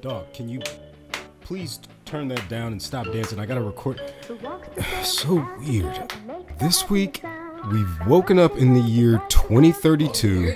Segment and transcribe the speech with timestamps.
[0.00, 0.60] Dog, can you
[1.40, 3.40] please turn that down and stop dancing?
[3.40, 4.00] I gotta record.
[5.02, 6.12] so weird.
[6.60, 7.24] This week,
[7.72, 10.54] we've woken up in the year 2032.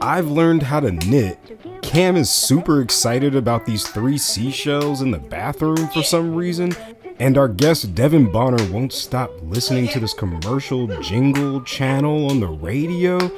[0.00, 1.38] I've learned how to knit.
[1.82, 6.74] Cam is super excited about these three seashells in the bathroom for some reason.
[7.20, 12.48] And our guest Devin Bonner won't stop listening to this commercial jingle channel on the
[12.48, 13.30] radio.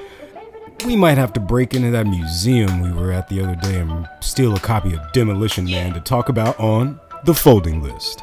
[0.84, 4.06] We might have to break into that museum we were at the other day and
[4.20, 8.22] steal a copy of Demolition Man to talk about on the folding list.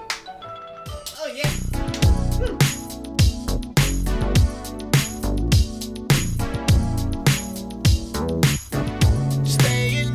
[1.17, 1.27] Oh,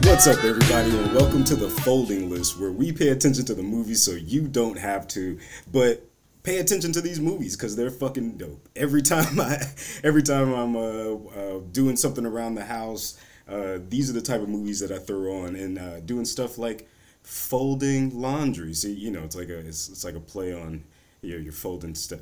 [0.04, 3.62] What's up, everybody, and welcome to the Folding List, where we pay attention to the
[3.62, 5.38] movies so you don't have to.
[5.70, 6.07] But
[6.48, 8.70] pay attention to these movies because they're fucking dope.
[8.74, 9.62] Every time I,
[10.02, 14.40] every time I'm uh, uh, doing something around the house, uh, these are the type
[14.40, 16.88] of movies that I throw on, and uh, doing stuff like
[17.22, 18.72] folding laundry.
[18.72, 20.84] See, you know, it's like a it's, it's like a play on
[21.20, 22.20] you know, you're folding stuff.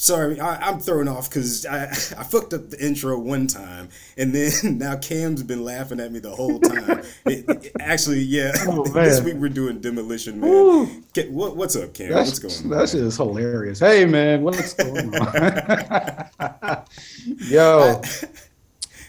[0.00, 4.32] Sorry, I, am thrown off because I, I fucked up the intro one time, and
[4.32, 7.02] then now Cam's been laughing at me the whole time.
[7.26, 11.04] it, it, actually, yeah, oh, this week we're doing Demolition Man.
[11.30, 12.12] what, what's up, Cam?
[12.12, 12.78] That's, what's going on?
[12.78, 13.80] That shit is hilarious.
[13.80, 16.84] Hey, man, what's going on?
[17.48, 18.00] Yo.
[18.00, 18.28] I,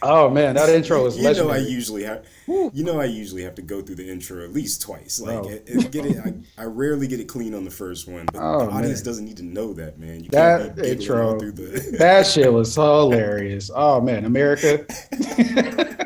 [0.02, 1.60] Oh man, that intro is you legendary.
[1.60, 4.54] know I usually have you know I usually have to go through the intro at
[4.54, 5.20] least twice.
[5.20, 8.26] Like it, it, get it, I, I, rarely get it clean on the first one,
[8.26, 9.06] but oh, the audience man.
[9.06, 10.24] doesn't need to know that, man.
[10.24, 11.96] You that intro, the...
[12.00, 13.70] that shit was hilarious.
[13.74, 14.86] Oh man, America.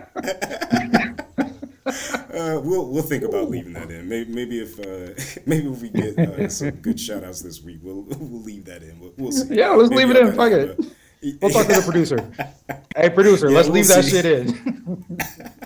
[2.34, 4.10] Uh, we'll we'll think about leaving that in.
[4.10, 7.80] Maybe maybe if uh, maybe if we get uh, some good shout outs this week,
[7.84, 9.00] we'll we'll leave that in.
[9.00, 9.56] We'll, we'll see.
[9.56, 10.36] Yeah, let's maybe leave it in.
[10.36, 10.80] Fuck it.
[11.42, 12.34] We'll talk to the producer.
[12.98, 13.94] Hey, producer, yeah, let's we'll leave see.
[13.94, 15.60] that shit in.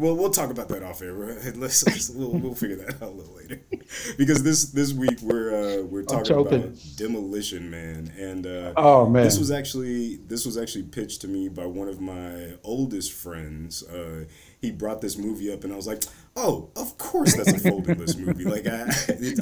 [0.00, 1.12] Well, we'll talk about that off air.
[1.54, 3.60] Let's, let's we'll, we'll figure that out a little later.
[4.18, 9.24] because this this week we're uh, we're talking about Demolition Man, and uh, oh man,
[9.24, 13.82] this was actually this was actually pitched to me by one of my oldest friends.
[13.82, 14.24] Uh,
[14.60, 16.02] he brought this movie up, and I was like,
[16.34, 18.86] "Oh, of course that's a folding list movie." Like I,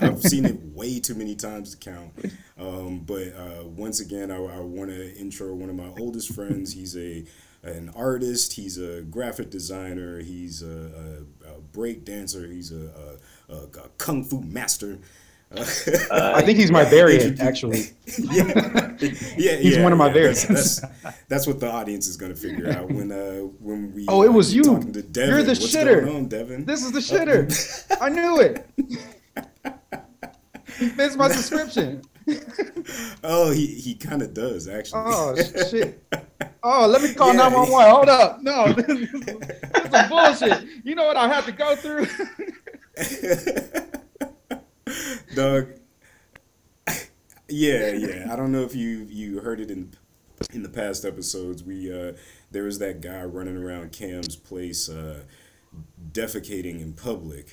[0.00, 2.12] have seen it way too many times to count.
[2.58, 6.72] Um, but uh, once again, I, I want to intro one of my oldest friends.
[6.72, 7.24] He's a
[7.62, 8.54] an artist.
[8.54, 10.20] He's a graphic designer.
[10.20, 12.46] He's a, a, a break dancer.
[12.46, 14.98] He's a, a, a kung fu master.
[15.50, 17.84] Uh, I think he's my variant, actually.
[18.18, 18.92] yeah,
[19.38, 20.12] yeah, he's yeah, one of my yeah.
[20.12, 20.46] variants.
[20.46, 24.04] That's, that's, that's, what the audience is going to figure out when uh, when we.
[24.08, 24.62] Oh, it was you.
[24.62, 25.30] Talking to Devin.
[25.30, 26.04] You're the What's shitter.
[26.04, 26.66] Going on, Devin?
[26.66, 27.96] This is the shitter.
[28.00, 28.66] I knew it.
[30.78, 32.02] he fits my description.
[33.24, 35.02] oh, he he kind of does actually.
[35.06, 35.34] Oh
[35.70, 36.04] shit.
[36.62, 37.88] Oh, let me call nine one one.
[37.88, 38.42] Hold up.
[38.42, 40.64] No, this is, this is some bullshit.
[40.84, 42.06] You know what I have to go through.
[45.34, 45.68] Doug.
[47.48, 48.32] Yeah, yeah.
[48.32, 49.92] I don't know if you you heard it in
[50.52, 51.62] in the past episodes.
[51.62, 52.12] We uh
[52.50, 55.22] there was that guy running around Cam's place uh
[56.12, 57.48] defecating in public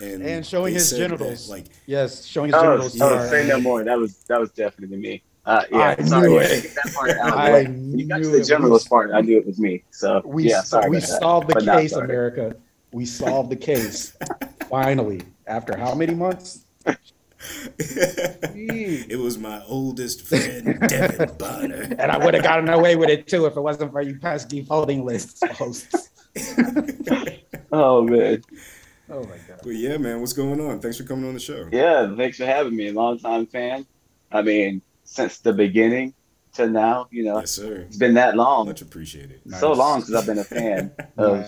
[0.00, 1.46] and, and showing his genitals.
[1.46, 3.00] That, like yes, showing his oh, genitals.
[3.00, 3.84] Oh, say no more.
[3.84, 5.22] That was that was definitely me.
[5.46, 6.28] Uh, yeah, I sorry.
[6.28, 6.74] Knew it.
[6.74, 9.10] That part out I you got to the genitals part.
[9.12, 9.82] I knew it was me.
[9.90, 10.90] So we yeah, sorry.
[10.90, 12.56] We solved the case, America.
[12.92, 14.16] We solved the case.
[14.68, 16.66] Finally, after how many months?
[17.78, 21.96] it was my oldest friend, Devin Bonner.
[21.98, 24.62] And I would have gotten away with it too if it wasn't for you pesky
[24.62, 26.10] folding list hosts.
[27.72, 28.42] oh man.
[29.08, 29.60] Oh my god.
[29.64, 30.20] Well, yeah, man.
[30.20, 30.80] What's going on?
[30.80, 31.68] Thanks for coming on the show.
[31.72, 32.92] Yeah, thanks for having me.
[32.92, 33.86] Long time fan.
[34.30, 36.14] I mean, since the beginning
[36.54, 37.84] to now, you know, yes, sir.
[37.88, 38.66] it's been that long.
[38.66, 39.40] Much appreciated.
[39.58, 41.46] So long since I've been a fan of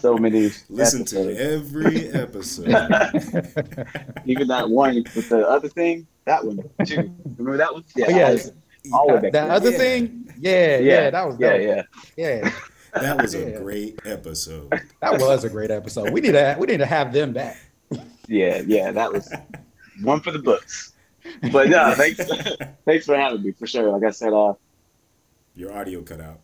[0.00, 0.50] so many.
[0.68, 1.12] Listen episodes.
[1.12, 2.68] to every episode.
[4.26, 7.10] Even that one with the other thing, that one too.
[7.38, 7.84] Remember that one?
[7.96, 8.06] Yeah.
[8.08, 8.50] Oh, yes.
[8.92, 9.78] All that, that other yeah.
[9.78, 11.60] thing, yeah, yeah, yeah, that was dope.
[11.60, 11.82] yeah,
[12.16, 12.52] yeah, yeah.
[12.94, 14.72] That was a great episode.
[15.02, 16.12] That was a great episode.
[16.12, 17.58] We need to we need to have them back.
[18.26, 19.30] Yeah, yeah, that was
[20.02, 20.94] one for the books.
[21.52, 22.20] But yeah, thanks
[22.84, 23.90] thanks for having me for sure.
[23.90, 24.54] Like I said, uh,
[25.54, 26.40] your audio cut out.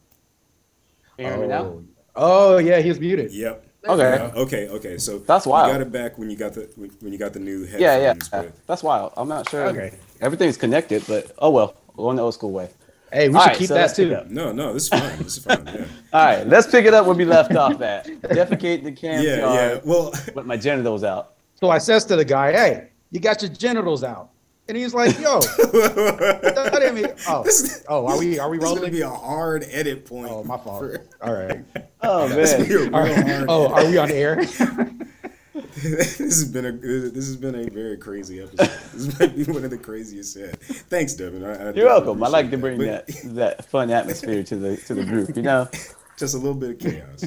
[1.16, 1.82] hear me now?
[2.14, 3.32] Oh, oh yeah, he's muted.
[3.32, 3.66] Yep.
[3.88, 4.12] Okay.
[4.12, 4.68] Uh, okay.
[4.68, 4.98] Okay.
[4.98, 5.68] So that's wild.
[5.68, 6.62] You got it back when you got the
[7.00, 7.82] when you got the new headphones.
[7.82, 8.14] Yeah, yeah.
[8.30, 8.66] But...
[8.66, 9.12] That's wild.
[9.16, 9.66] I'm not sure.
[9.66, 9.98] Okay.
[10.20, 11.76] Everything's connected, but oh well.
[11.96, 12.70] Going the old school way.
[13.12, 14.24] Hey, we All should right, keep so that too.
[14.30, 15.18] No, no, this is fine.
[15.18, 15.66] This is fine.
[15.66, 15.84] Yeah.
[16.14, 18.06] All right, let's pick it up where we left off at.
[18.06, 19.80] Defecate the cam yeah, yeah.
[19.84, 21.34] Well, with my genitals out.
[21.56, 24.30] So I says to the guy, "Hey, you got your genitals out."
[24.72, 27.44] And he's like, "Yo, that didn't oh,
[27.90, 30.30] oh, are we are we rolling?" This be a hard edit point.
[30.30, 30.80] Oh, my fault.
[30.80, 31.04] For...
[31.20, 31.62] All right.
[32.00, 32.26] Oh
[32.94, 32.94] man.
[32.94, 34.36] Are, oh, are we on air?
[35.76, 38.70] this has been a this has been a very crazy episode.
[38.94, 40.58] this might be one of the craziest yet.
[40.62, 41.44] Thanks, Devin.
[41.44, 42.24] I, I You're welcome.
[42.24, 45.36] I like to bring that, that that fun atmosphere to the to the group.
[45.36, 45.68] You know,
[46.16, 47.24] just a little bit of chaos.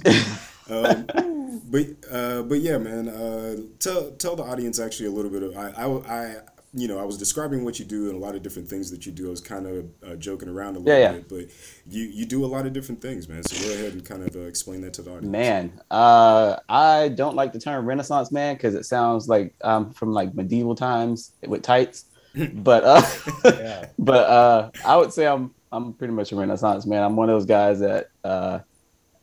[0.68, 3.08] um, but uh, but yeah, man.
[3.08, 6.22] Uh, tell tell the audience actually a little bit of I I.
[6.24, 6.36] I
[6.78, 9.06] you know, I was describing what you do and a lot of different things that
[9.06, 9.28] you do.
[9.28, 11.14] I was kind of uh, joking around a little yeah, yeah.
[11.14, 11.46] bit, but
[11.88, 13.44] you you do a lot of different things, man.
[13.44, 15.32] So go ahead and kind of uh, explain that to the audience.
[15.32, 20.12] Man, uh, I don't like the term Renaissance man because it sounds like I'm from
[20.12, 22.06] like medieval times with tights.
[22.54, 23.02] but uh,
[23.46, 23.88] yeah.
[24.00, 27.04] but uh, I would say I'm I'm pretty much a Renaissance man.
[27.04, 28.60] I'm one of those guys that uh,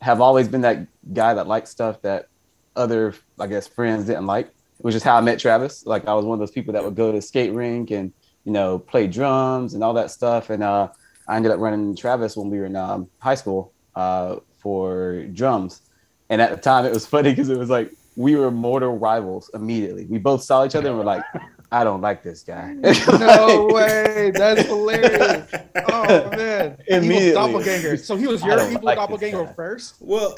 [0.01, 2.29] have always been that guy that likes stuff that
[2.77, 4.51] other I guess friends didn't like
[4.83, 5.87] which is how I met Travis.
[5.87, 8.13] Like I was one of those people that would go to skate rink and
[8.45, 10.51] you know play drums and all that stuff.
[10.51, 10.89] And uh,
[11.29, 15.83] I ended up running Travis when we were in um, high school uh, for drums.
[16.29, 19.51] And at the time, it was funny because it was like we were mortal rivals
[19.55, 20.05] immediately.
[20.07, 21.25] We both saw each other and were like,
[21.71, 22.75] I don't like this guy.
[23.19, 24.31] no way.
[24.35, 25.51] That's hilarious.
[25.89, 26.77] Oh man.
[26.89, 27.33] Immediately.
[27.33, 27.97] doppelganger.
[27.97, 29.95] So he was your evil like doppelganger first?
[30.01, 30.35] Well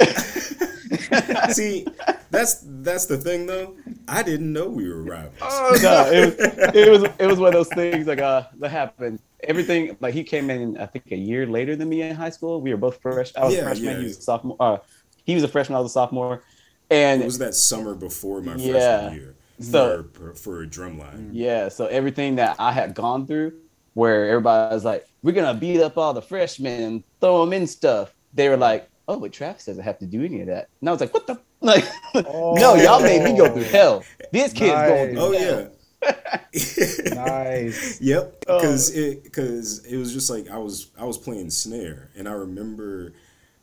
[1.50, 1.86] see,
[2.30, 3.76] that's that's the thing though.
[4.08, 5.34] I didn't know we were rivals.
[5.40, 8.70] Oh no, it was, it was it was one of those things like uh that
[8.70, 9.20] happened.
[9.44, 12.60] Everything like he came in I think a year later than me in high school.
[12.60, 13.32] We were both fresh.
[13.36, 13.98] I was yeah, a freshman, yeah.
[13.98, 14.56] he was a sophomore.
[14.60, 14.78] Uh,
[15.24, 16.42] he was a freshman, I was a sophomore.
[16.90, 18.72] And it was that summer before my yeah.
[18.72, 21.30] freshman year so for, for a drumline.
[21.32, 23.52] Yeah, so everything that I had gone through,
[23.94, 27.66] where everybody was like, "We're gonna beat up all the freshmen and throw them in
[27.66, 30.88] stuff," they were like, "Oh, but Travis doesn't have to do any of that." And
[30.88, 31.84] I was like, "What the like?
[32.14, 32.54] Oh.
[32.54, 34.04] no, y'all made me go through hell.
[34.32, 34.88] This kid's nice.
[34.88, 35.70] going through oh, hell." yeah.
[37.14, 38.00] nice.
[38.00, 38.40] Yep.
[38.40, 39.00] Because oh.
[39.00, 43.14] it because it was just like I was I was playing snare and I remember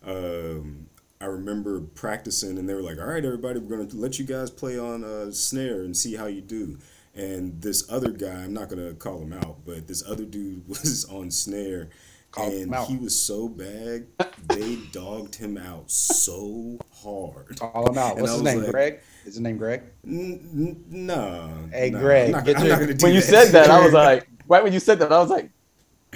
[0.04, 0.88] um,
[1.22, 4.50] I remember practicing, and they were like, "All right, everybody, we're gonna let you guys
[4.50, 6.80] play on a snare and see how you do."
[7.14, 11.06] And this other guy, I'm not gonna call him out, but this other dude was
[11.06, 11.90] on snare, call
[12.38, 14.08] and he was so bad,
[14.48, 17.58] they dogged him out so hard.
[17.60, 18.18] Call him out.
[18.18, 18.62] What's his name?
[18.62, 19.00] Like, Greg.
[19.26, 19.84] Is his name Greg?
[20.06, 21.52] N- no.
[21.72, 22.34] Hey, Greg.
[22.34, 25.12] I'm not, not when you said that, I was like, right when you said that,
[25.12, 25.50] I was like,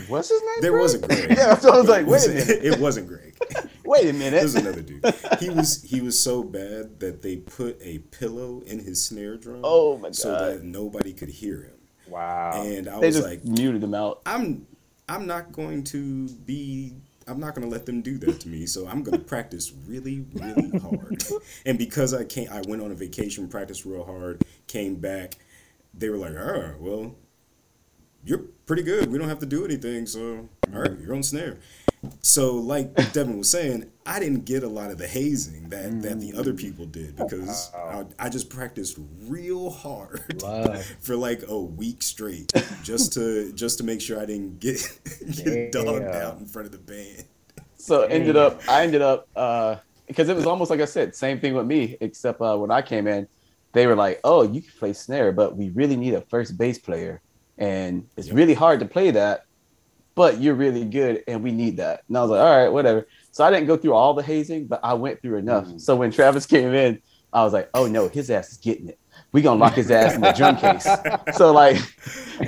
[0.08, 0.50] What's his name?
[0.62, 0.82] There Greg?
[0.82, 1.30] wasn't Greg.
[1.38, 2.50] yeah, so I was like, wait a minute.
[2.66, 3.34] It wasn't Greg.
[3.86, 4.32] wait a minute.
[4.40, 5.06] There's another dude.
[5.40, 9.62] He was he was so bad that they put a pillow in his snare drum.
[9.64, 10.16] Oh my god!
[10.18, 11.76] So that nobody could hear him.
[12.08, 12.52] Wow.
[12.62, 14.22] And I they was like, muted him out.
[14.26, 14.68] I'm
[15.08, 16.94] I'm not going to be.
[17.28, 18.66] I'm not going to let them do that to me.
[18.68, 21.24] So I'm going to practice really, really hard.
[21.66, 25.38] and because I can't, I went on a vacation, practiced real hard, came back.
[25.94, 27.16] They were like, "Oh, well,
[28.26, 29.12] you're pretty good.
[29.12, 30.06] We don't have to do anything.
[30.08, 31.58] So, all right, you're on snare.
[32.22, 36.20] So, like Devin was saying, I didn't get a lot of the hazing that, that
[36.20, 40.24] the other people did because I, I just practiced real hard
[41.00, 42.52] for like a week straight
[42.84, 44.78] just to just to make sure I didn't get
[45.44, 47.24] get dogged out in front of the band.
[47.78, 51.40] So ended up, I ended up uh, because it was almost like I said, same
[51.40, 53.28] thing with me, except uh, when I came in,
[53.74, 56.80] they were like, "Oh, you can play snare, but we really need a first bass
[56.80, 57.22] player."
[57.58, 58.36] And it's yep.
[58.36, 59.46] really hard to play that,
[60.16, 62.04] but you're really good, and we need that.
[62.08, 63.08] And I was like, all right, whatever.
[63.32, 65.66] So I didn't go through all the hazing, but I went through enough.
[65.66, 65.82] Mm.
[65.82, 67.02] So when Travis came in,
[67.34, 68.98] I was like, oh no, his ass is getting it.
[69.34, 70.88] We gonna lock his ass in the drum case.
[71.36, 71.78] So like,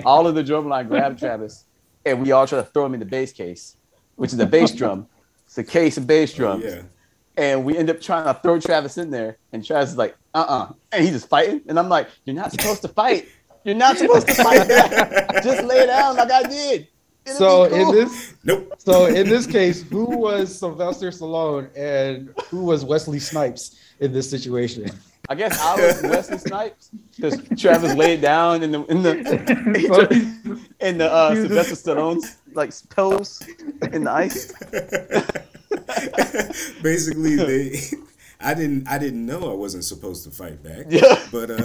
[0.05, 1.65] all of the drum line grabbed Travis,
[2.05, 3.75] and we all try to throw him in the bass case,
[4.15, 5.07] which is a bass drum.
[5.45, 6.65] It's a case of bass oh, drums.
[6.65, 6.81] Oh, yeah.
[7.35, 10.39] And we end up trying to throw Travis in there, and Travis is like, uh
[10.39, 10.63] uh-uh.
[10.63, 11.61] uh and he's just fighting.
[11.67, 13.27] And I'm like, you're not supposed to fight.
[13.67, 15.43] You're not supposed to fight back.
[15.43, 16.87] Just lay down like I did.
[17.25, 17.89] It'll so cool.
[17.89, 18.73] in this, nope.
[18.77, 24.29] So in this case, who was Sylvester Stallone and who was Wesley Snipes in this
[24.29, 24.89] situation?
[25.27, 30.97] I guess I was Wesley Snipes because Travis laid down in the in the in
[30.97, 33.45] the uh, Sylvester Stallone's like pose
[33.91, 34.53] in the ice.
[36.81, 37.81] Basically, they
[38.39, 40.85] I didn't I didn't know I wasn't supposed to fight back.
[40.89, 41.15] Yeah.
[41.31, 41.57] But uh,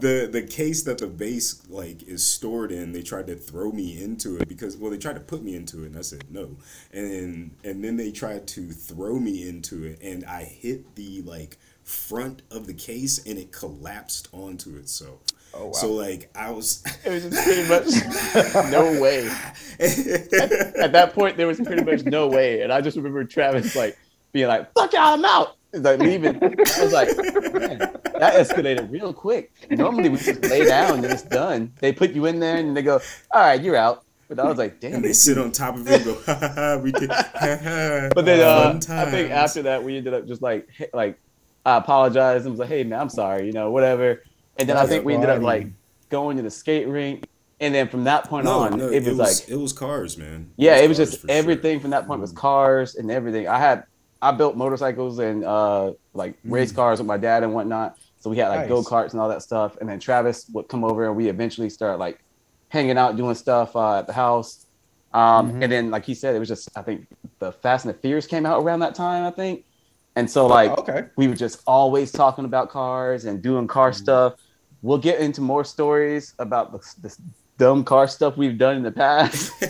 [0.00, 4.02] the the case that the base like is stored in, they tried to throw me
[4.02, 6.56] into it because well they tried to put me into it and I said no.
[6.92, 11.58] And and then they tried to throw me into it and I hit the like
[11.82, 15.20] front of the case and it collapsed onto itself.
[15.54, 15.72] Oh, wow.
[15.72, 19.28] So like I was It was just pretty much no way.
[19.78, 22.62] at, at that point there was pretty much no way.
[22.62, 23.98] And I just remember Travis like
[24.36, 25.56] being like, fuck y'all, I'm out.
[25.72, 26.42] It's like leaving.
[26.42, 27.08] I was like,
[27.54, 29.50] man, that escalated real quick.
[29.70, 31.72] Normally we just lay down and it's done.
[31.80, 33.00] They put you in there and they go,
[33.30, 34.04] all right, you're out.
[34.28, 34.96] But I was like, damn.
[34.96, 37.28] And they sit on top of it and go, ha ha ha, we did, ha
[37.34, 38.08] ha.
[38.14, 41.18] But then uh, I think after that we ended up just like, like
[41.64, 44.22] I apologized and was like, hey man, I'm sorry, you know, whatever.
[44.58, 45.68] And then I think we ended up like
[46.10, 47.26] going to the skate rink.
[47.58, 49.72] And then from that point no, on, no, it, was it, was like it was
[49.72, 50.50] cars, man.
[50.58, 51.82] It yeah, was it was just everything sure.
[51.82, 53.48] from that point was cars and everything.
[53.48, 53.84] I had
[54.22, 56.52] I built motorcycles and uh like mm.
[56.52, 57.98] race cars with my dad and whatnot.
[58.18, 58.68] So we had like nice.
[58.68, 59.76] go karts and all that stuff.
[59.80, 62.20] And then Travis would come over and we eventually start like
[62.68, 64.66] hanging out doing stuff uh, at the house.
[65.14, 65.62] Um, mm-hmm.
[65.62, 67.06] And then, like he said, it was just I think
[67.38, 69.24] the Fast and the Furious came out around that time.
[69.24, 69.64] I think,
[70.14, 71.04] and so like oh, okay.
[71.16, 74.02] we were just always talking about cars and doing car mm-hmm.
[74.02, 74.34] stuff.
[74.82, 77.18] We'll get into more stories about this, this
[77.58, 79.52] dumb car stuff we've done in the past.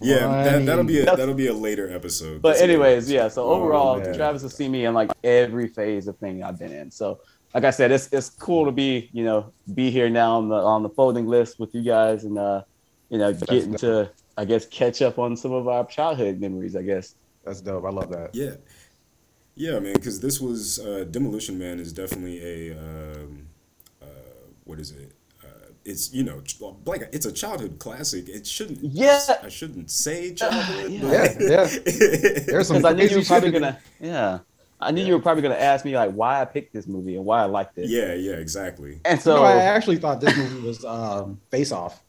[0.00, 2.42] yeah, that, will be a, that'll be a later episode.
[2.42, 3.28] But anyways, yeah.
[3.28, 6.58] So oh, overall, oh, Travis has seen me in like every phase of thing I've
[6.58, 6.90] been in.
[6.90, 7.20] So
[7.54, 10.56] like I said, it's it's cool to be you know be here now on the
[10.56, 12.62] on the folding list with you guys and uh
[13.08, 16.76] you know getting to I guess catch up on some of our childhood memories.
[16.76, 17.14] I guess
[17.44, 17.84] that's dope.
[17.84, 18.34] I love that.
[18.34, 18.54] Yeah,
[19.54, 19.94] yeah, man.
[19.94, 23.48] Because this was uh, Demolition Man is definitely a um,
[24.00, 24.06] uh,
[24.64, 25.12] what is it?
[25.84, 26.42] It's you know
[26.84, 28.28] like it's a childhood classic.
[28.28, 28.80] It shouldn't.
[28.82, 29.20] Yeah.
[29.42, 30.90] I shouldn't say childhood.
[30.90, 31.68] yeah, yeah.
[32.46, 32.84] There's some.
[32.84, 33.78] I knew you were probably gonna.
[33.98, 34.40] Yeah.
[34.82, 35.08] I knew yeah.
[35.08, 37.42] you were probably going to ask me like why I picked this movie and why
[37.42, 37.90] I liked it.
[37.90, 38.98] Yeah, yeah, exactly.
[39.04, 42.02] And so I actually thought this movie was um, Face Off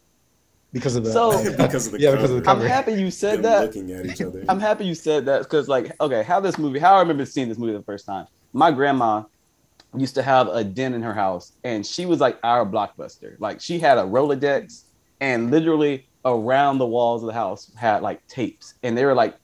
[0.73, 2.63] because of the so because of the yeah because of the cover.
[2.63, 3.61] I'm happy you said that.
[3.61, 4.45] Looking at each other.
[4.47, 7.49] I'm happy you said that because like okay, how this movie, how I remember seeing
[7.49, 8.27] this movie the first time.
[8.53, 9.23] My grandma
[9.97, 13.35] used to have a den in her house, and she was like our blockbuster.
[13.39, 14.83] Like she had a Rolodex,
[15.19, 19.35] and literally around the walls of the house had like tapes, and they were like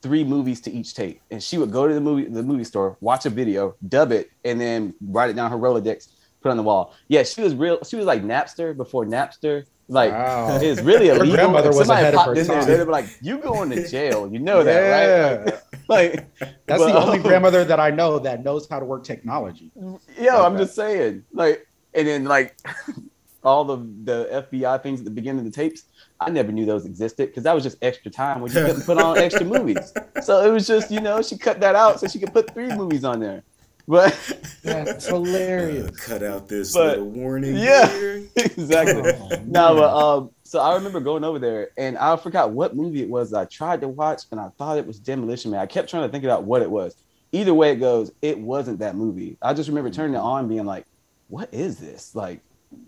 [0.00, 1.20] three movies to each tape.
[1.30, 4.30] And she would go to the movie the movie store, watch a video, dub it,
[4.44, 6.08] and then write it down her Rolodex,
[6.40, 6.94] put on the wall.
[7.08, 7.82] Yeah, she was real.
[7.84, 9.64] She was like Napster before Napster.
[9.90, 10.58] Like wow.
[10.60, 11.30] it's really illegal.
[11.30, 12.66] Her grandmother was ahead of her time.
[12.66, 14.30] They'd be like, "You going to jail?
[14.30, 15.50] You know that, yeah.
[15.50, 18.84] right?" Like, that's but, the only um, grandmother that I know that knows how to
[18.84, 19.72] work technology.
[20.18, 20.64] Yeah, like I'm that.
[20.64, 21.24] just saying.
[21.32, 22.58] Like, and then like
[23.42, 25.84] all the the FBI things at the beginning of the tapes.
[26.20, 28.98] I never knew those existed because that was just extra time when you couldn't put
[28.98, 29.92] on extra movies.
[30.22, 32.68] So it was just, you know, she cut that out so she could put three
[32.74, 33.44] movies on there.
[33.88, 34.14] But
[34.62, 35.88] that's hilarious.
[35.88, 37.56] Uh, cut out this but, little warning.
[37.56, 37.90] Yeah,
[38.36, 39.12] exactly.
[39.14, 43.00] Oh, no, but um, so I remember going over there and I forgot what movie
[43.00, 45.60] it was I tried to watch and I thought it was Demolition Man.
[45.60, 46.96] I kept trying to think about what it was.
[47.32, 49.38] Either way it goes, it wasn't that movie.
[49.40, 50.84] I just remember turning it on being like,
[51.28, 52.14] what is this?
[52.14, 52.40] Like,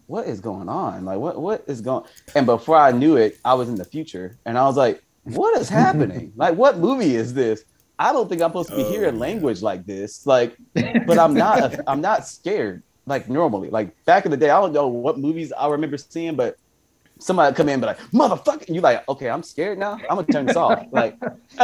[0.07, 1.07] what is going on?
[1.07, 2.05] Like, what what is going?
[2.35, 5.59] And before I knew it, I was in the future, and I was like, what
[5.59, 6.33] is happening?
[6.37, 7.65] like, what movie is this?
[8.01, 9.21] I don't think I'm supposed to be oh, hearing yeah.
[9.21, 10.27] language like this.
[10.27, 11.79] Like, but I'm not.
[11.87, 13.69] I'm not scared like normally.
[13.69, 16.57] Like back in the day, I don't know what movies I remember seeing, but
[17.19, 19.99] somebody come in and be like, motherfucker, you like, okay, I'm scared now.
[20.09, 20.83] I'm gonna turn this off.
[20.93, 21.21] Like,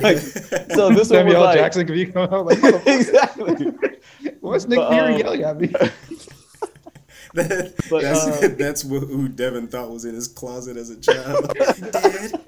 [0.00, 1.42] like so this Samuel L.
[1.42, 3.72] Like, Jackson could be coming out like, exactly.
[4.40, 5.74] What's Nick Fury um, yelling at me?
[7.34, 11.00] that, but, that's uh, that's what, who Devin thought was in his closet as a
[11.00, 11.52] child.
[11.92, 12.40] Dad,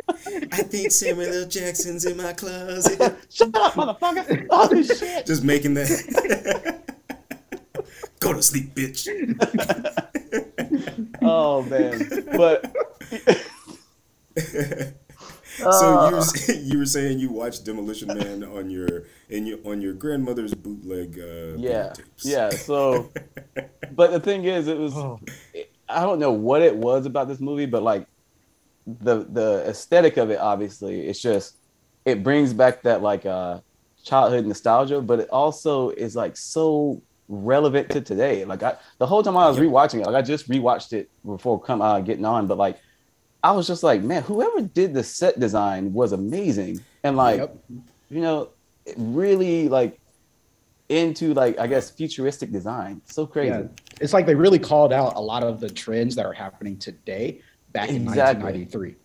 [0.50, 1.48] I think Samuel L.
[1.48, 3.16] Jackson's in my closet.
[3.30, 4.46] Shut up, motherfucker!
[4.50, 5.26] Holy shit!
[5.26, 6.80] Just making that.
[8.18, 9.06] Go to sleep, bitch.
[11.22, 12.74] oh man, but.
[15.56, 19.58] So uh, you were, you were saying you watched Demolition Man on your in your
[19.64, 22.24] on your grandmother's bootleg uh, yeah tapes.
[22.24, 23.10] yeah so
[23.92, 25.20] but the thing is it was oh.
[25.88, 28.06] I don't know what it was about this movie but like
[28.86, 31.56] the the aesthetic of it obviously it's just
[32.04, 33.60] it brings back that like uh
[34.02, 39.22] childhood nostalgia but it also is like so relevant to today like I the whole
[39.22, 42.46] time I was rewatching it like I just rewatched it before come uh, getting on
[42.46, 42.78] but like
[43.42, 47.56] I was just like, man, whoever did the set design was amazing, and like, yep.
[48.08, 48.50] you know,
[48.96, 49.98] really like
[50.88, 53.00] into like I guess futuristic design.
[53.06, 53.50] So crazy.
[53.50, 53.62] Yeah.
[54.00, 57.40] It's like they really called out a lot of the trends that are happening today
[57.72, 58.44] back in exactly.
[58.44, 58.96] 1993.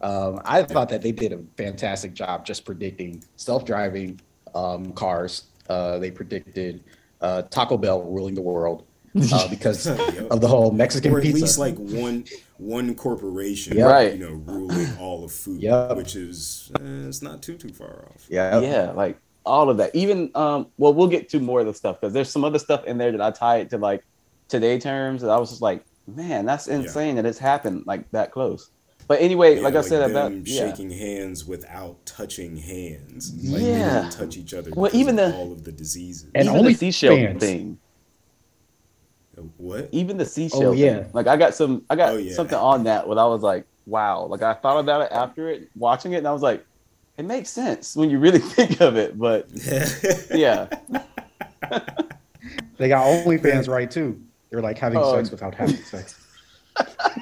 [0.00, 4.20] Um, I thought that they did a fantastic job just predicting self-driving
[4.54, 5.44] um, cars.
[5.68, 6.84] Uh, they predicted
[7.20, 8.86] uh, Taco Bell ruling the world
[9.32, 11.40] uh, because of the whole Mexican or at pizza.
[11.40, 12.24] least like one
[12.58, 13.90] one corporation, yep.
[13.90, 14.12] right?
[14.12, 15.96] You know, ruling all of food, yep.
[15.96, 18.26] which is eh, it's not too too far off.
[18.28, 19.94] Yeah, yeah, like all of that.
[19.96, 22.84] Even um, well, we'll get to more of the stuff because there's some other stuff
[22.84, 24.04] in there that I tie it to like
[24.48, 25.22] today terms.
[25.22, 27.22] That I was just like, man, that's insane yeah.
[27.22, 28.70] that it's happened like that close.
[29.08, 30.68] But anyway, yeah, like, like I said about yeah.
[30.70, 33.34] shaking hands without touching hands.
[33.44, 34.70] Like yeah, touch each other.
[34.72, 37.40] Well, even the all of the diseases and even only the seashell fans.
[37.40, 37.80] thing
[39.56, 39.88] what?
[39.92, 40.68] Even the seashell.
[40.68, 41.02] Oh yeah.
[41.02, 41.10] Thing.
[41.12, 41.84] Like I got some.
[41.90, 42.34] I got oh, yeah.
[42.34, 44.24] something on that when I was like, wow.
[44.26, 46.64] Like I thought about it after it, watching it, and I was like,
[47.16, 49.18] it makes sense when you really think of it.
[49.18, 49.48] But
[50.34, 50.68] yeah.
[52.78, 54.20] they got OnlyFans right too.
[54.50, 55.14] They're like having oh.
[55.14, 56.18] sex without having sex.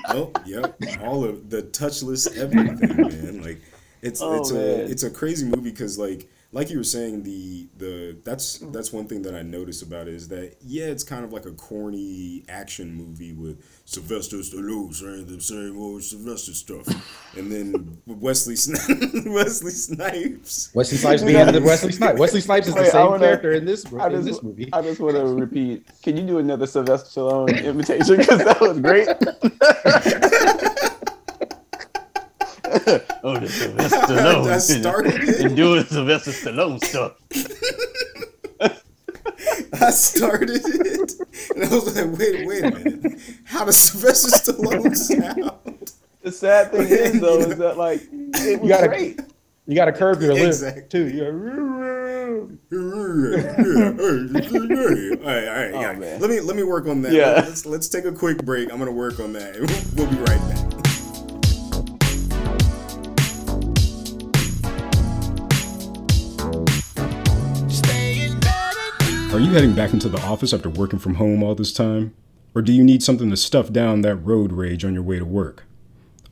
[0.09, 0.81] oh, yep.
[1.03, 3.43] All of the touchless everything, man.
[3.43, 3.61] Like
[4.03, 4.63] it's oh, it's man.
[4.63, 8.73] a it's a crazy movie because like like you were saying the the that's mm-hmm.
[8.73, 11.45] that's one thing that I noticed about it is that yeah it's kind of like
[11.45, 16.87] a corny action movie with Sylvester Stallone saying the same old Sylvester stuff,
[17.37, 18.55] and then Wesley
[19.27, 23.53] Wesley Snipes Wesley Snipes being the Wesley Snipes Wesley Snipes is the same wanna, character
[23.53, 24.71] in this I in this movie.
[24.73, 25.87] I just want to repeat.
[26.03, 29.09] Can you do another Sylvester Stallone imitation because that was great.
[33.23, 34.51] oh, the Sylvester Stallone.
[34.51, 37.13] I started and, and doing Sylvester Stallone stuff.
[39.81, 41.13] I started it,
[41.55, 43.21] and I was like, "Wait, wait a minute!
[43.45, 45.93] How does Sylvester Stallone sound?"
[46.23, 49.21] The sad thing is, though, is that like it was you gotta, great.
[49.67, 50.81] You got to curve your exactly.
[50.81, 51.09] lip too.
[51.09, 51.25] Yeah.
[51.25, 51.35] all
[55.35, 55.75] right, all right.
[55.75, 56.19] Oh, yeah.
[56.21, 57.13] Let me let me work on that.
[57.13, 57.33] Yeah.
[57.33, 58.73] Let's let's take a quick break.
[58.73, 59.55] I'm gonna work on that.
[59.95, 60.68] We'll be right back.
[69.39, 72.13] Are you heading back into the office after working from home all this time?
[72.57, 75.25] Or do you need something to stuff down that road rage on your way to
[75.25, 75.63] work?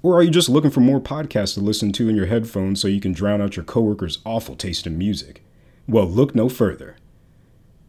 [0.03, 2.89] Or are you just looking for more podcasts to listen to in your headphones so
[2.89, 5.45] you can drown out your coworkers' awful taste in music?
[5.87, 6.97] Well, look no further.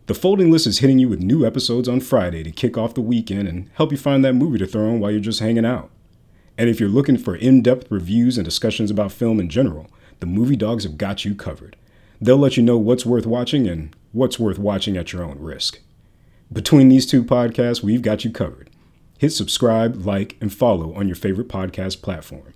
[0.05, 3.01] The Folding List is hitting you with new episodes on Friday to kick off the
[3.01, 5.89] weekend and help you find that movie to throw on while you're just hanging out.
[6.59, 9.87] And if you're looking for in depth reviews and discussions about film in general,
[10.19, 11.75] the Movie Dogs have got you covered.
[12.21, 15.79] They'll let you know what's worth watching and what's worth watching at your own risk.
[16.51, 18.69] Between these two podcasts, we've got you covered.
[19.19, 22.53] Hit subscribe, like, and follow on your favorite podcast platform.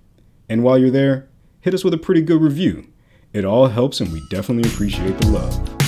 [0.48, 1.28] And while you're there,
[1.60, 2.88] hit us with a pretty good review.
[3.32, 5.81] It all helps, and we definitely appreciate the love.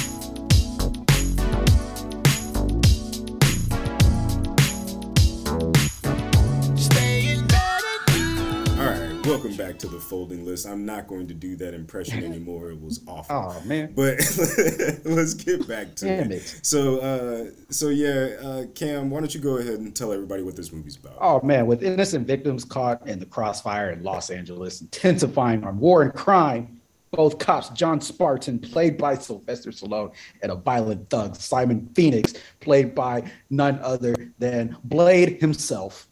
[9.75, 10.67] Back to the folding list.
[10.67, 12.71] I'm not going to do that impression anymore.
[12.71, 13.35] It was awful.
[13.35, 13.93] Oh man!
[13.95, 14.19] But
[15.05, 16.37] let's get back to Damn it.
[16.37, 16.61] it.
[16.63, 20.57] So, uh, so yeah, uh, Cam, why don't you go ahead and tell everybody what
[20.57, 21.17] this movie's about?
[21.21, 26.03] Oh man, with innocent victims caught in the crossfire in Los Angeles, intensifying on war
[26.03, 31.91] and crime, both cops, John Spartan, played by Sylvester Stallone, and a violent thug, Simon
[31.95, 36.07] Phoenix, played by none other than Blade himself.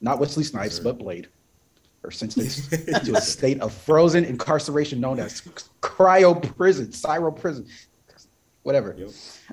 [0.00, 1.28] Not Wesley Snipes, but Blade
[2.06, 5.42] or sentenced to a state of frozen incarceration known as
[5.82, 7.66] cryo prison, Cyro prison,
[8.62, 8.94] whatever.
[8.96, 9.10] Yep.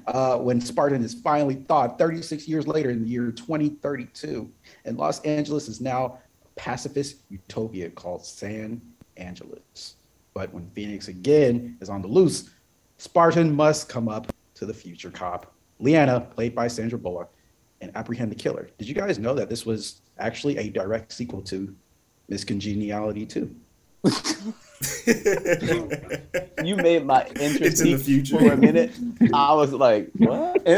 [0.08, 4.50] Uh, when Spartan is finally thawed 36 years later in the year 2032,
[4.86, 8.82] and Los Angeles is now a pacifist utopia called San
[9.18, 9.96] Angeles.
[10.34, 12.52] But when Phoenix again is on the loose,
[12.98, 17.32] Spartan must come up to the future cop, Leanna, played by Sandra Bullock,
[17.82, 18.70] and apprehend the killer.
[18.78, 21.76] Did you guys know that this was actually a direct sequel to
[22.30, 23.56] Miss Congeniality too.
[26.64, 28.92] you made my interest in the future for a minute.
[29.34, 30.62] I was like, what?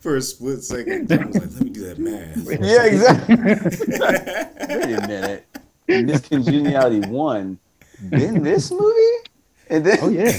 [0.00, 2.36] for a split second, I was like, let me do that math.
[2.60, 3.36] Yeah, exactly.
[4.76, 5.46] Wait a minute.
[5.88, 7.58] Miss Congeniality one,
[8.00, 9.28] then this movie?
[9.70, 10.32] And then Oh yeah.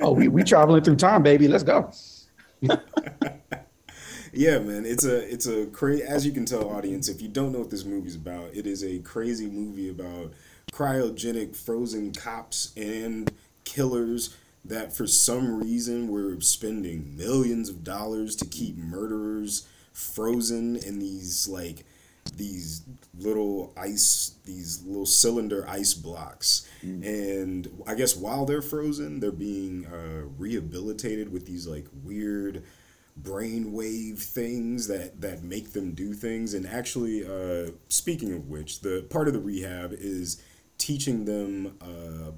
[0.00, 1.48] oh, we we traveling through time, baby.
[1.48, 1.92] Let's go
[4.36, 6.02] yeah, man, it's a it's a crazy.
[6.02, 8.84] As you can tell, audience, if you don't know what this movie's about, it is
[8.84, 10.32] a crazy movie about
[10.72, 13.30] cryogenic frozen cops and
[13.64, 20.98] killers that for some reason were spending millions of dollars to keep murderers frozen in
[20.98, 21.84] these like
[22.36, 22.82] these
[23.18, 27.04] little ice these little cylinder ice blocks mm.
[27.04, 32.64] and i guess while they're frozen they're being uh, rehabilitated with these like weird
[33.22, 36.54] brainwave things that that make them do things.
[36.54, 40.42] And actually uh, speaking of which the part of the rehab is
[40.78, 42.32] teaching them uh,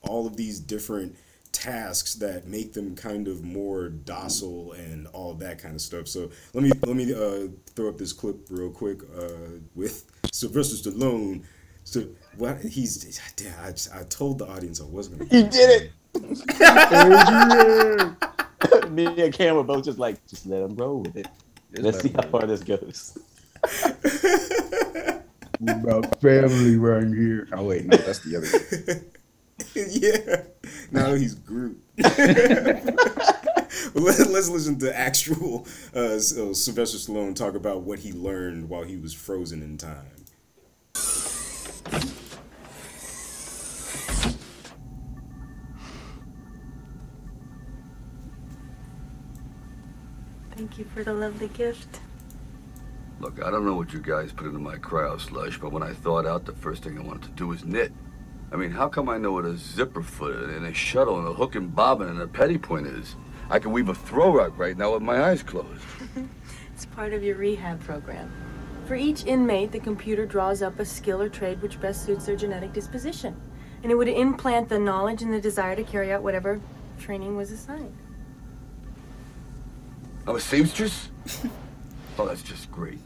[0.00, 1.16] all of these different
[1.52, 6.08] tasks that make them kind of more docile and all that kind of stuff.
[6.08, 10.90] So let me let me uh, throw up this clip real quick uh, with Sylvester
[10.90, 11.44] Stallone.
[11.84, 15.92] So what he's damn, I, I told the audience I wasn't gonna he did it
[18.92, 21.26] me and Cam were both just like, just let him roll with it.
[21.72, 23.18] Just Let's see how far this goes.
[25.66, 27.48] about family right here.
[27.52, 29.04] Oh wait, no, that's the other.
[29.74, 30.42] yeah,
[30.90, 31.80] Now he's Groot.
[33.94, 38.96] Let, us listen to actual uh, Sylvester Stallone talk about what he learned while he
[38.96, 40.24] was frozen in time.
[50.72, 52.00] Thank you for the lovely gift.
[53.20, 55.92] Look, I don't know what you guys put into my cryo slush, but when I
[55.92, 57.92] thawed out, the first thing I wanted to do was knit.
[58.50, 61.34] I mean, how come I know what a zipper foot and a shuttle and a
[61.34, 63.16] hook and bobbin and a petty point is?
[63.50, 65.82] I can weave a throw rug right now with my eyes closed.
[66.72, 68.32] it's part of your rehab program.
[68.86, 72.36] For each inmate, the computer draws up a skill or trade which best suits their
[72.36, 73.38] genetic disposition.
[73.82, 76.62] And it would implant the knowledge and the desire to carry out whatever
[76.98, 77.94] training was assigned.
[80.26, 81.10] I'm a seamstress?
[82.18, 83.00] oh, that's just great.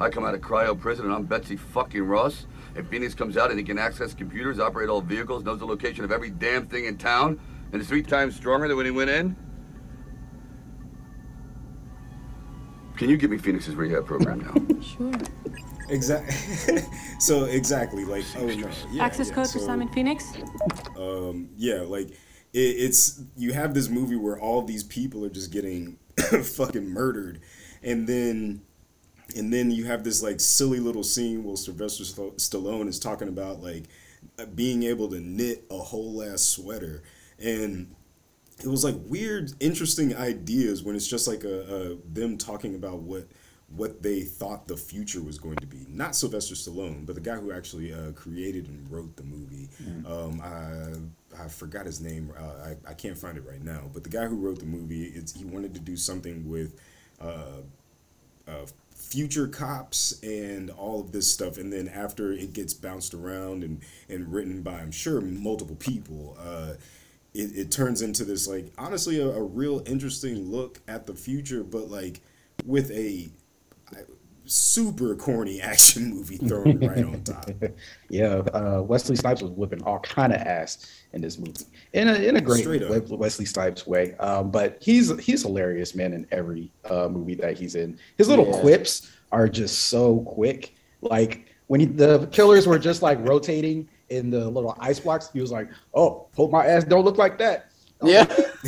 [0.00, 2.46] I come out of cryo prison and I'm Betsy fucking Ross.
[2.74, 6.04] If Phoenix comes out and he can access computers, operate all vehicles, knows the location
[6.04, 7.38] of every damn thing in town,
[7.72, 9.36] and is three times stronger than when he went in,
[12.96, 14.80] can you give me Phoenix's rehab program now?
[14.82, 15.12] sure.
[15.88, 16.78] Exactly.
[17.18, 18.70] so exactly like oh no.
[18.90, 19.34] Yeah, Access yeah.
[19.34, 20.32] code so, for Simon Phoenix.
[20.96, 21.50] Um.
[21.56, 21.80] Yeah.
[21.80, 22.10] Like
[22.52, 25.98] it, it's you have this movie where all these people are just getting
[26.42, 27.40] fucking murdered,
[27.82, 28.62] and then
[29.36, 33.62] and then you have this like silly little scene where Sylvester Stallone is talking about
[33.62, 33.84] like
[34.54, 37.02] being able to knit a whole ass sweater,
[37.38, 37.94] and
[38.60, 43.00] it was like weird, interesting ideas when it's just like a, a them talking about
[43.00, 43.26] what
[43.68, 45.86] what they thought the future was going to be.
[45.88, 49.68] Not Sylvester Stallone, but the guy who actually uh, created and wrote the movie.
[49.82, 50.10] Mm.
[50.10, 50.98] Um, I
[51.38, 52.32] I forgot his name.
[52.36, 53.90] Uh, I I can't find it right now.
[53.92, 56.80] But the guy who wrote the movie, it's he wanted to do something with.
[57.20, 57.62] Uh,
[58.48, 63.64] uh, future cops and all of this stuff and then after it gets bounced around
[63.64, 66.72] and and written by i'm sure multiple people uh,
[67.34, 71.62] it, it turns into this like honestly a, a real interesting look at the future
[71.62, 72.20] but like
[72.64, 73.28] with a
[74.52, 77.48] super corny action movie thrown right on top.
[78.10, 82.14] Yeah, uh, Wesley Snipes was whipping all kind of ass in this movie in a
[82.14, 82.66] in a great
[83.10, 84.14] Wesley Snipes way.
[84.16, 87.98] Um, but he's he's hilarious, man, in every uh, movie that he's in.
[88.18, 88.60] His little yeah.
[88.60, 90.74] quips are just so quick.
[91.00, 95.40] Like when he, the killers were just like rotating in the little ice blocks, he
[95.40, 97.68] was like, "Oh, hope my ass don't look like that."
[98.04, 98.26] Yeah,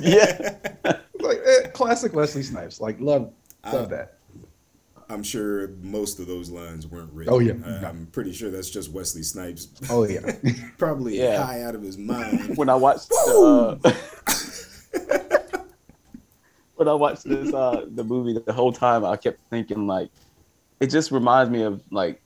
[0.00, 0.56] yeah.
[1.20, 2.80] like eh, classic Wesley Snipes.
[2.80, 3.32] Like love
[3.64, 4.16] love that.
[5.08, 7.32] I'm sure most of those lines weren't written.
[7.32, 9.68] Oh yeah, uh, I'm pretty sure that's just Wesley Snipes.
[9.88, 10.34] Oh yeah,
[10.78, 11.44] probably yeah.
[11.44, 12.56] high out of his mind.
[12.56, 13.92] when I watched the, uh,
[16.74, 20.10] when I watched this uh, the movie, the whole time I kept thinking like,
[20.80, 22.20] it just reminds me of like,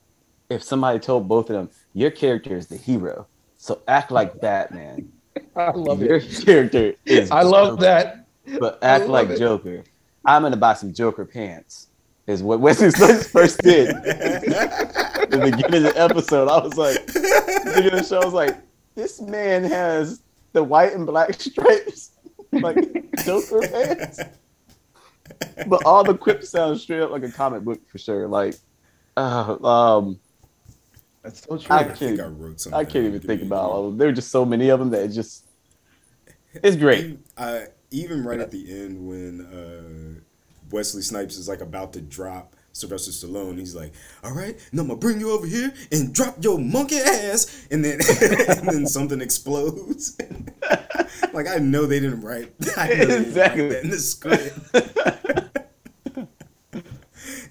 [0.49, 5.11] if somebody told both of them, your character is the hero, so act like Batman.
[5.55, 6.43] I love your it.
[6.43, 7.29] character is.
[7.29, 8.27] I love Joker, that.
[8.59, 9.37] But act like it.
[9.37, 9.83] Joker.
[10.25, 11.87] I'm gonna buy some Joker pants
[12.31, 13.89] is what Wesley Snipes first did.
[13.89, 18.33] In the beginning of the episode, I was like, beginning of the show, I was
[18.33, 18.57] like,
[18.95, 20.21] this man has
[20.53, 22.11] the white and black stripes,
[22.51, 22.75] like
[23.23, 24.19] Joker pants.
[25.67, 28.27] But all the quips sound straight up like a comic book for sure.
[28.27, 28.55] Like,
[29.15, 30.19] uh, um,
[31.23, 31.75] that's so true.
[31.75, 33.97] I, can't, I, I, I can't even think about all of them.
[33.97, 35.45] There are just so many of them that it just
[36.53, 37.19] it's great.
[37.37, 40.21] I, even right at the end when uh,
[40.71, 43.59] Wesley Snipes is like about to drop Sylvester Stallone.
[43.59, 46.97] He's like, "All right, now I'm gonna bring you over here and drop your monkey
[46.97, 50.17] ass," and then and then something explodes.
[51.33, 54.57] like I know they didn't write exactly didn't write in the script.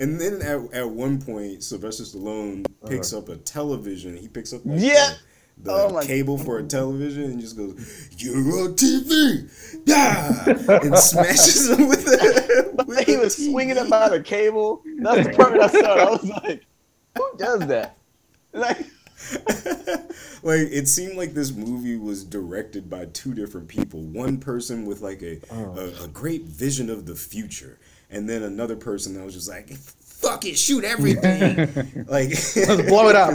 [0.01, 3.23] and then at, at one point, Sylvester Stallone picks uh-huh.
[3.23, 4.17] up a television.
[4.17, 5.15] He picks up like yeah.
[5.63, 9.47] The, the oh cable for a television and just goes, "You're on TV,
[9.85, 12.40] yeah," and smashes him with it.
[12.91, 14.83] With he was swinging it by the cable.
[14.99, 15.95] That's the part I saw.
[15.95, 16.67] I was like,
[17.17, 17.97] "Who does that?"
[18.53, 18.79] Like,
[20.43, 24.01] like it seemed like this movie was directed by two different people.
[24.01, 25.79] One person with like a oh.
[25.79, 27.79] a, a great vision of the future,
[28.11, 29.71] and then another person that was just like,
[30.21, 31.57] "Fuck it, shoot everything!"
[32.09, 33.33] like, let's blow it up.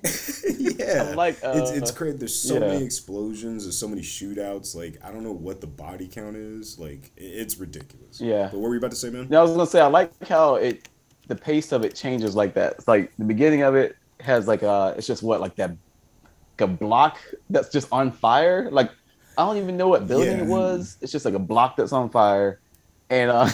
[0.58, 2.18] yeah, like uh, it's it's crazy.
[2.18, 2.60] There's so yeah.
[2.60, 3.64] many explosions.
[3.64, 4.76] There's so many shootouts.
[4.76, 6.78] Like I don't know what the body count is.
[6.78, 8.20] Like it's ridiculous.
[8.20, 8.48] Yeah.
[8.50, 9.28] But what were you about to say, man?
[9.30, 10.88] Yeah, I was gonna say I like how it
[11.26, 12.74] the pace of it changes like that.
[12.74, 16.60] It's like the beginning of it has like a it's just what like that like
[16.60, 17.18] a block
[17.50, 18.70] that's just on fire.
[18.70, 18.90] Like
[19.36, 20.44] I don't even know what building yeah.
[20.44, 20.96] it was.
[21.00, 22.60] It's just like a block that's on fire,
[23.10, 23.48] and uh,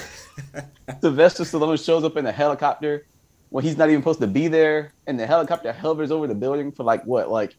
[1.00, 3.06] Sylvester Stallone shows up in a helicopter
[3.50, 6.72] when he's not even supposed to be there, and the helicopter hovers over the building
[6.72, 7.54] for like what, like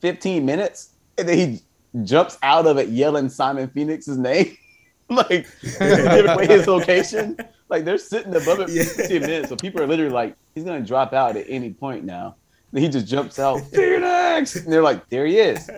[0.00, 1.60] 15 minutes, and then he
[2.04, 4.56] jumps out of it yelling Simon Phoenix's name,
[5.08, 5.46] like
[5.78, 7.36] giving away his location.
[7.68, 8.84] Like they're sitting above it for yeah.
[8.84, 12.36] 15 minutes, so people are literally like, he's gonna drop out at any point now.
[12.72, 15.70] And he just jumps out, Phoenix, and they're like, there he is.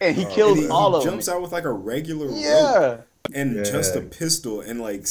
[0.00, 1.36] And he uh, kills and he, all he of jumps them.
[1.36, 2.78] out with like a regular yeah.
[2.78, 3.07] rope.
[3.34, 3.62] And yeah.
[3.62, 5.06] just a pistol and like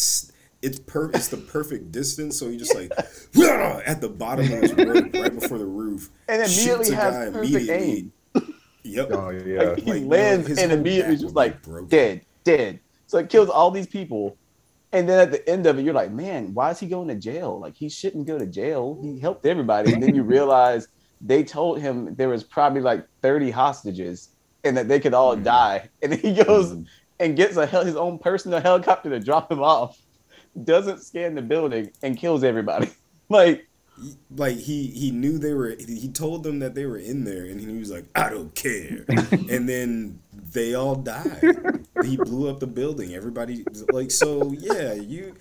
[0.62, 2.38] it's per it's the perfect distance.
[2.38, 2.92] So he just like
[3.86, 7.74] at the bottom of his rope right before the roof, and immediately has perfect immediately.
[7.74, 8.14] aim.
[8.84, 9.10] Yep.
[9.12, 9.64] Oh yeah.
[9.64, 11.58] Like, he like, lands and immediately just like
[11.90, 12.80] dead, dead.
[13.08, 14.38] So it kills all these people.
[14.94, 17.16] And then at the end of it, you're like, man, why is he going to
[17.16, 17.60] jail?
[17.60, 18.98] Like he shouldn't go to jail.
[19.02, 19.94] He helped everybody.
[19.94, 20.88] And then you realize
[21.20, 24.30] they told him there was probably like 30 hostages
[24.64, 25.44] and that they could all mm.
[25.44, 25.90] die.
[26.02, 26.86] And he goes mm.
[27.20, 30.00] And gets a his own personal helicopter to drop him off,
[30.64, 32.90] doesn't scan the building and kills everybody.
[33.30, 33.68] like
[34.36, 37.60] like he he knew they were he told them that they were in there and
[37.60, 39.06] he was like i don't care.
[39.50, 40.20] And then
[40.52, 41.86] they all died.
[42.04, 43.16] He blew up the building.
[43.16, 45.36] Everybody like so yeah you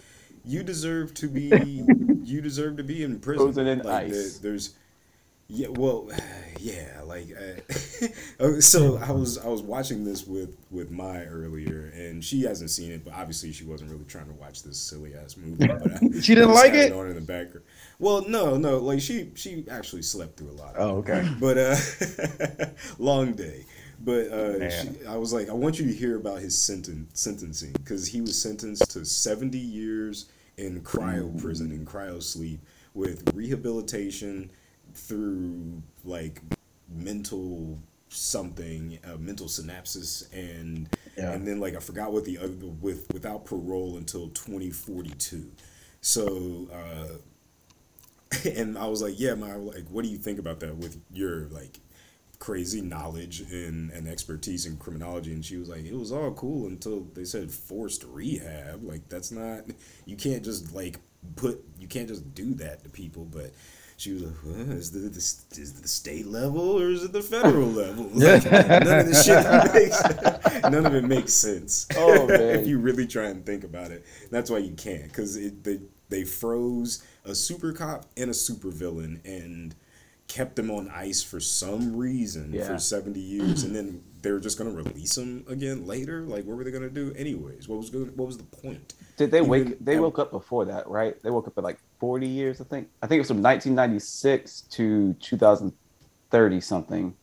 [0.45, 1.85] you deserve to be
[2.25, 3.47] you deserve to be in prison.
[3.47, 4.39] Frozen in like, ice.
[4.39, 4.75] there's
[5.49, 6.09] yeah, well,
[6.61, 7.75] yeah, like uh,
[8.41, 12.71] oh, so I was I was watching this with with Mai earlier, and she hasn't
[12.71, 15.67] seen it, but obviously she wasn't really trying to watch this silly ass movie.
[15.77, 16.93] But I, she didn't like it.
[16.93, 17.65] On in the background.
[17.99, 20.75] Well, no, no, like she she actually slept through a lot.
[20.77, 21.29] oh, okay.
[21.41, 21.77] But uh,
[22.99, 23.65] long day.
[23.99, 27.73] But uh, she, I was like, I want you to hear about his sentence sentencing
[27.73, 30.27] because he was sentenced to seventy years
[30.59, 32.61] in cryo prison in cryo sleep
[32.95, 34.51] with rehabilitation
[34.97, 36.41] through like
[36.89, 37.79] mental
[38.09, 41.33] something, uh, mental synapses, and yeah.
[41.33, 45.51] and then like I forgot what the other with without parole until twenty forty two.
[46.01, 46.69] So.
[46.73, 47.19] Uh,
[48.57, 51.47] and I was like, yeah, my like, what do you think about that with your
[51.49, 51.79] like
[52.39, 55.33] crazy knowledge and, and expertise in criminology?
[55.33, 58.83] And she was like, it was all cool until they said forced rehab.
[58.83, 59.65] Like that's not
[60.07, 60.99] you can't just like
[61.37, 63.25] put you can't just do that to people.
[63.25, 63.53] But
[63.97, 67.23] she was like, well, is, the, is it the state level or is it the
[67.23, 68.05] federal level?
[68.13, 71.87] Like, none of this shit makes none of it makes sense.
[71.97, 72.41] Oh man!
[72.41, 76.25] if you really try and think about it, that's why you can't because they they
[76.25, 79.75] froze a super cop and a super villain and
[80.29, 82.67] kept them on ice for some reason yeah.
[82.67, 86.45] for 70 years and then they were just going to release them again later like
[86.45, 89.31] what were they going to do anyways what was going what was the point did
[89.31, 92.27] they Even, wake they woke up before that right they woke up at like 40
[92.27, 97.15] years i think i think it was from 1996 to 2030 something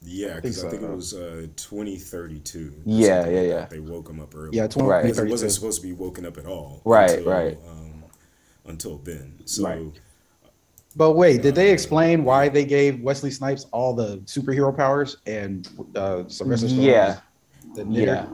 [0.00, 0.86] yeah, because I, think, so.
[0.86, 2.82] I think it was uh, 2032.
[2.84, 3.66] Yeah, yeah, yeah.
[3.66, 4.56] They woke him up early.
[4.56, 5.02] Yeah, 20, right.
[5.02, 6.82] Because it wasn't supposed to be woken up at all.
[6.84, 7.58] Right, until, right.
[7.68, 8.04] Um,
[8.66, 9.40] until then.
[9.44, 9.64] So.
[9.64, 10.00] Right.
[10.96, 15.68] But wait, did they explain why they gave Wesley Snipes all the superhero powers and
[15.94, 16.84] uh, Sylvester Stallone?
[16.84, 17.20] Yeah,
[17.74, 18.26] the yeah,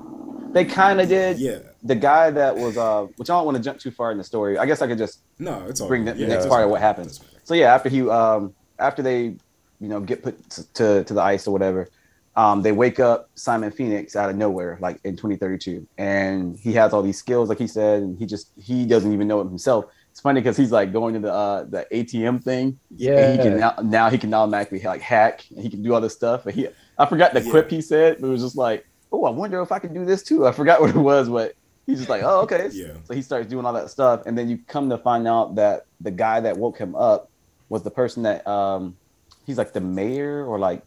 [0.55, 1.39] they kind of did.
[1.39, 4.19] Yeah, the guy that was, uh, which I don't want to jump too far in
[4.19, 4.57] the story.
[4.57, 6.81] I guess I could just no, it's all bring the yeah, next part of what
[6.81, 7.21] happens.
[7.43, 9.37] So yeah, after he, um, after they
[9.85, 11.89] you know, get put to, to the ice or whatever.
[12.37, 16.93] Um, they wake up Simon Phoenix out of nowhere, like in 2032, and he has
[16.93, 19.85] all these skills, like he said, and he just he doesn't even know it himself.
[20.11, 22.81] It's funny because he's like going to the uh, the ATM thing.
[22.97, 23.33] Yeah.
[23.33, 26.15] he can now, now he can automatically like hack and he can do all this
[26.15, 26.43] stuff.
[26.45, 27.51] But he I forgot the yeah.
[27.51, 30.05] quip he said, but it was just like, oh, I wonder if I can do
[30.05, 30.47] this too.
[30.47, 31.55] I forgot what it was, but
[31.87, 32.69] he's just like, oh, okay.
[32.73, 32.95] Yeah.
[33.05, 35.87] So he starts doing all that stuff, and then you come to find out that
[36.01, 37.31] the guy that woke him up
[37.69, 38.97] was the person that um
[39.47, 40.83] he's like the mayor or like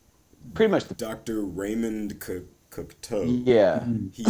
[0.54, 1.42] pretty much the Dr.
[1.42, 2.20] Raymond
[2.70, 3.42] Cocteau.
[3.46, 3.84] Yeah.
[4.12, 4.24] He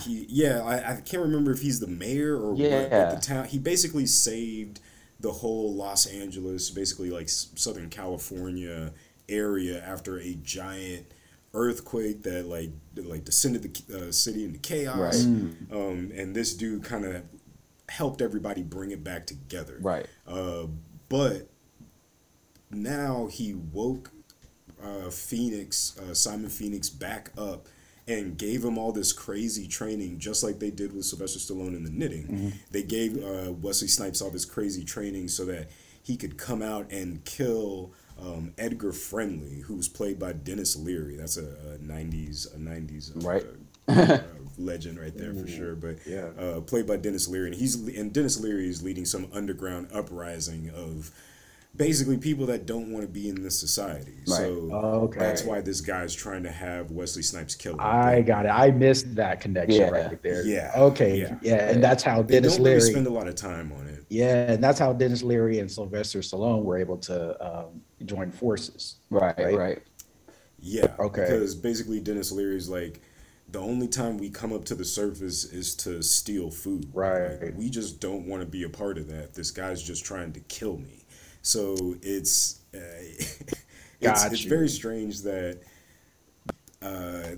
[0.00, 2.82] he yeah, I, I can't remember if he's the mayor or yeah.
[2.82, 4.80] what, but the town he basically saved
[5.20, 8.92] the whole Los Angeles, basically like Southern California
[9.28, 11.06] area after a giant
[11.54, 14.98] earthquake that like like descended the uh, city into chaos.
[14.98, 15.14] Right.
[15.14, 15.72] Mm.
[15.72, 17.22] Um, and this dude kind of
[17.88, 19.78] helped everybody bring it back together.
[19.80, 20.06] Right.
[20.26, 20.66] Uh,
[21.08, 21.48] but
[22.70, 24.10] now he woke
[24.82, 27.68] uh, Phoenix, uh, Simon Phoenix, back up
[28.06, 31.84] and gave him all this crazy training, just like they did with Sylvester Stallone in
[31.84, 32.26] The Knitting.
[32.26, 32.48] Mm-hmm.
[32.70, 35.70] They gave uh, Wesley Snipes all this crazy training so that
[36.02, 41.16] he could come out and kill um, Edgar Friendly, who was played by Denis Leary.
[41.16, 43.46] That's a, a '90s a '90s uh, right.
[43.86, 44.18] Uh,
[44.58, 45.74] legend right there for sure.
[45.74, 49.28] But yeah, uh, played by Denis Leary, and he's and Denis Leary is leading some
[49.32, 51.10] underground uprising of
[51.76, 54.14] basically people that don't want to be in this society.
[54.28, 54.38] Right.
[54.38, 55.18] So okay.
[55.18, 57.80] that's why this guy's trying to have Wesley Snipes kill him.
[57.80, 58.50] I got it.
[58.50, 59.88] I missed that connection yeah.
[59.88, 60.44] right there.
[60.44, 60.72] Yeah.
[60.76, 61.20] Okay.
[61.20, 61.38] Yeah.
[61.42, 61.70] yeah.
[61.70, 64.04] And that's how they Denis Leary really spend a lot of time on it.
[64.08, 68.96] Yeah, and that's how Denis Leary and Sylvester Stallone were able to um, join forces.
[69.10, 69.36] Right.
[69.38, 69.56] Right.
[69.56, 69.82] right.
[70.60, 70.94] Yeah.
[70.98, 71.22] Okay.
[71.22, 73.00] Because basically Denis Leary is like
[73.50, 76.88] the only time we come up to the surface is to steal food.
[76.92, 77.42] Right.
[77.42, 79.34] Like, we just don't want to be a part of that.
[79.34, 81.03] This guy's just trying to kill me.
[81.44, 82.78] So it's uh,
[84.00, 85.60] it's, it's very strange that
[86.80, 87.36] uh,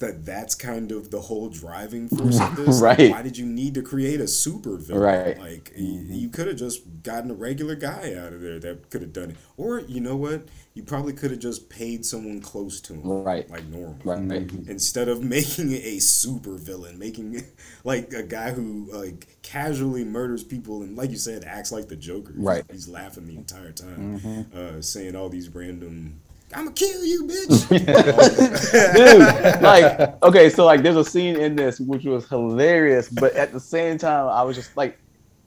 [0.00, 2.80] that that's kind of the whole driving force of this.
[2.80, 2.98] right.
[2.98, 5.02] Like, why did you need to create a super villain?
[5.02, 5.38] Right.
[5.38, 6.12] Like mm-hmm.
[6.12, 9.30] you, could have just gotten a regular guy out of there that could have done
[9.30, 9.36] it.
[9.56, 10.48] Or you know what?
[10.74, 13.02] You probably could have just paid someone close to him.
[13.04, 13.48] Right.
[13.50, 13.98] Like normal.
[14.02, 14.20] Right.
[14.20, 14.70] Mm-hmm.
[14.70, 17.42] Instead of making it a super villain, making
[17.84, 21.96] like a guy who like casually murders people and like you said, acts like the
[21.96, 22.32] Joker.
[22.36, 22.64] Right.
[22.70, 24.18] He's, he's laughing the entire time.
[24.18, 24.58] Mm-hmm.
[24.58, 26.20] Uh, saying all these random
[26.52, 27.68] I'm gonna kill you, bitch.
[28.96, 33.52] Dude, like, okay, so like, there's a scene in this which was hilarious, but at
[33.52, 34.98] the same time, I was just like,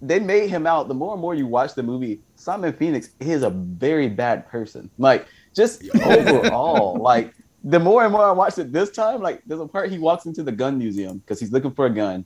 [0.02, 0.88] they made him out.
[0.88, 4.90] The more and more you watch the movie, Simon Phoenix is a very bad person.
[4.98, 7.34] Like, just overall, like,
[7.66, 10.26] the more and more I watched it this time, like, there's a part he walks
[10.26, 12.26] into the gun museum because he's looking for a gun,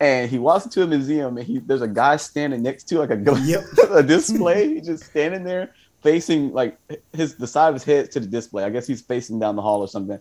[0.00, 3.10] and he walks into a museum and he there's a guy standing next to like
[3.10, 3.64] a gun, yep.
[3.90, 4.74] a display.
[4.74, 6.78] He's just standing there facing like
[7.12, 8.64] his the side of his head to the display.
[8.64, 10.18] I guess he's facing down the hall or something.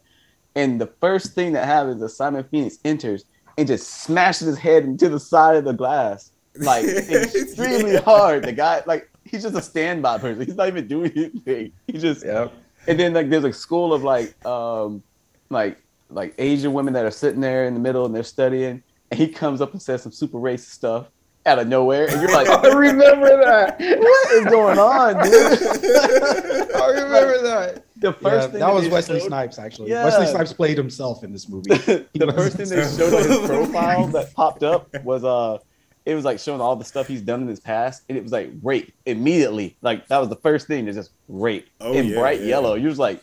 [0.56, 3.26] And the first thing that happens is Simon Phoenix enters
[3.58, 8.02] and just smashes his head into the side of the glass, like extremely yeah.
[8.02, 8.44] hard.
[8.44, 10.46] The guy, like, he's just a standby person.
[10.46, 11.72] He's not even doing anything.
[11.88, 12.52] He just, yep.
[12.88, 15.04] and then like there's a school of like, um,
[15.50, 15.78] like,
[16.10, 19.28] like Asian women that are sitting there in the middle and they're studying, and he
[19.28, 21.08] comes up and says some super racist stuff,
[21.48, 23.80] out of nowhere, and you're like, I remember that.
[23.80, 26.76] What is going on, dude?
[26.76, 27.84] I remember that.
[28.00, 29.90] The first yeah, thing that, was Wesley showed, Snipes actually.
[29.90, 30.04] Yeah.
[30.04, 31.70] Wesley Snipes played himself in this movie.
[31.70, 35.58] the first thing they showed on his profile that popped up was uh
[36.06, 38.32] it was like showing all the stuff he's done in his past, and it was
[38.32, 39.78] like rape immediately.
[39.82, 42.48] Like that was the first thing, is just rape oh, in yeah, bright yeah.
[42.48, 42.76] yellow.
[42.76, 43.22] You was like,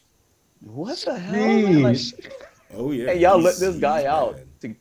[0.61, 1.81] what the hell?
[1.81, 1.99] Like,
[2.75, 3.13] oh yeah.
[3.13, 4.75] And y'all let this guy out to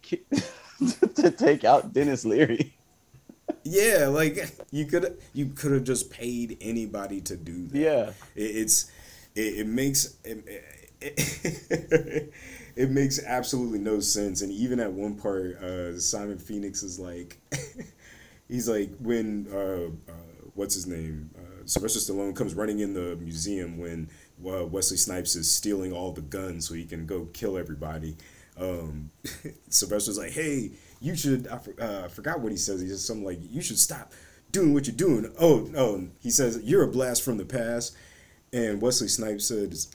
[1.16, 2.74] to take out Denis Leary.
[3.64, 4.38] Yeah, like
[4.72, 7.78] you could you could have just paid anybody to do that.
[7.78, 8.92] Yeah, it, it's
[9.36, 10.44] it, it makes it,
[11.02, 12.34] it,
[12.76, 14.42] it, makes absolutely no sense.
[14.42, 17.40] And even at one part, uh, Simon Phoenix is like,
[18.48, 20.16] he's like when uh, uh,
[20.56, 24.10] what's his name uh, Sylvester Stallone comes running in the museum when
[24.46, 28.16] uh, Wesley Snipes is stealing all the guns so he can go kill everybody.
[28.58, 29.12] Um,
[29.70, 30.72] Sylvester's like, hey
[31.04, 31.48] you should.
[31.48, 32.80] I uh, forgot what he says.
[32.80, 34.14] He says something like, "You should stop
[34.52, 37.94] doing what you're doing." Oh, oh, he says, "You're a blast from the past,"
[38.54, 39.94] and Wesley Snipes says,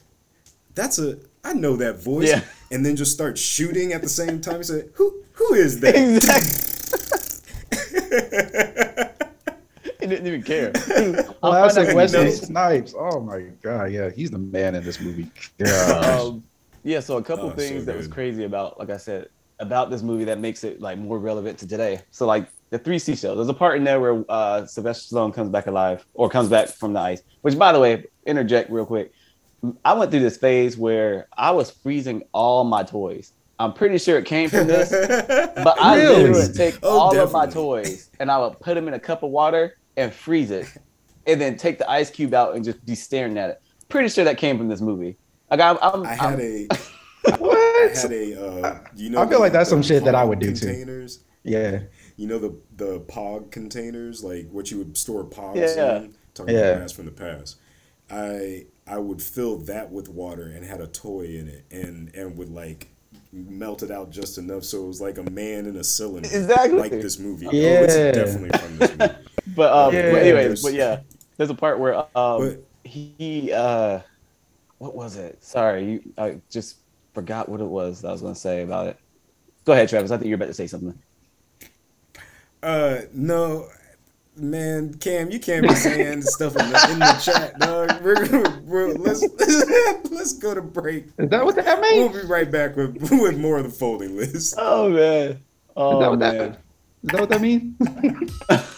[0.75, 1.19] "That's a.
[1.43, 2.43] I know that voice." Yeah.
[2.71, 4.59] And then just start shooting at the same time.
[4.59, 5.23] He said, "Who?
[5.33, 6.67] Who is that?" Exactly.
[10.01, 10.73] he didn't even care.
[11.43, 12.95] well, I was like Wesley Snipes.
[12.97, 15.31] Oh my god, yeah, he's the man in this movie.
[15.59, 16.19] Yeah.
[16.21, 16.45] Um,
[16.85, 17.01] yeah.
[17.01, 19.29] So a couple oh, things so that was crazy about, like I said,
[19.61, 22.01] about this movie that makes it like more relevant to today.
[22.11, 23.37] So like the three seashells.
[23.37, 26.69] There's a part in there where uh, Sylvester Stallone comes back alive or comes back
[26.69, 27.23] from the ice.
[27.43, 29.13] Which, by the way, interject real quick.
[29.85, 33.33] I went through this phase where I was freezing all my toys.
[33.59, 36.31] I'm pretty sure it came from this, but I really?
[36.31, 37.25] would take oh, all definitely.
[37.25, 40.53] of my toys and I would put them in a cup of water and freeze
[40.53, 40.67] it,
[41.27, 43.63] and then take the ice cube out and just be staring at it.
[43.89, 45.17] Pretty sure that came from this movie.
[45.51, 46.69] Like I'm, I'm i had I'm, a
[47.39, 47.59] what?
[47.59, 50.39] I had a, uh, you know, I feel like that's some shit that I would
[50.39, 51.19] do containers?
[51.19, 51.25] too.
[51.45, 51.81] Yeah.
[52.17, 55.99] You know the the Pog containers, like what you would store Pogs yeah.
[55.99, 56.15] in.
[56.35, 56.61] Talking yeah.
[56.71, 57.57] about from the past.
[58.11, 62.37] I I would fill that with water and had a toy in it, and and
[62.37, 62.89] would like
[63.33, 66.29] melt it out just enough so it was like a man in a cylinder.
[66.29, 66.79] Exactly.
[66.79, 67.47] Like this movie.
[67.53, 67.81] Yeah.
[67.81, 69.15] Oh, it's definitely from this movie.
[69.55, 70.13] but um, yeah.
[70.13, 71.01] but anyways, but yeah,
[71.37, 74.01] there's a part where um but, he uh,
[74.79, 75.43] what was it?
[75.43, 76.77] Sorry, you I just
[77.19, 78.97] forgot what it was that I was going to say about it.
[79.65, 80.13] Go ahead, Travis.
[80.13, 80.97] I think you're about to say something.
[82.63, 83.69] Uh, no,
[84.37, 88.01] man, Cam, you can't be saying stuff in the, in the chat, dog.
[88.03, 89.21] We're, we're, let's
[90.13, 91.07] let's go to break.
[91.19, 92.13] Is that what that means?
[92.13, 94.55] We'll be right back with with more of the folding list.
[94.57, 95.43] Oh man,
[95.77, 96.61] oh is that man, that,
[97.03, 98.78] is that what that means?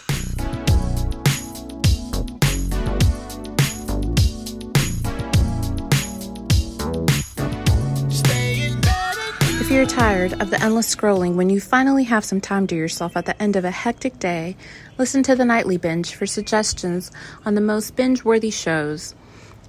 [9.81, 13.25] you're tired of the endless scrolling when you finally have some time to yourself at
[13.25, 14.55] the end of a hectic day,
[14.99, 17.11] listen to the Nightly Binge for suggestions
[17.47, 19.15] on the most binge worthy shows.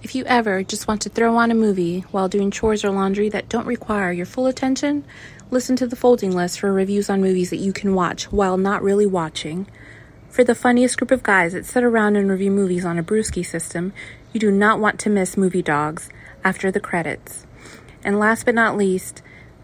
[0.03, 3.31] If you ever just want to throw on a movie while doing chores or laundry
[3.31, 5.03] that don't require your full attention,
[5.51, 8.83] listen to the folding list for reviews on movies that you can watch while not
[8.83, 9.67] really watching.
[10.29, 13.47] For the funniest group of guys that sit around and review movies on a brewski
[13.47, 13.95] system,
[14.35, 16.11] you do not want to miss Movie Dogs
[16.45, 17.47] after the credits.
[18.05, 19.23] And last but not least,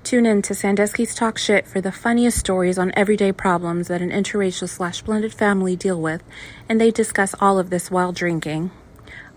[0.09, 4.09] Tune in to Sandusky's Talk Shit for the funniest stories on everyday problems that an
[4.09, 6.23] interracial slash blended family deal with,
[6.67, 8.71] and they discuss all of this while drinking.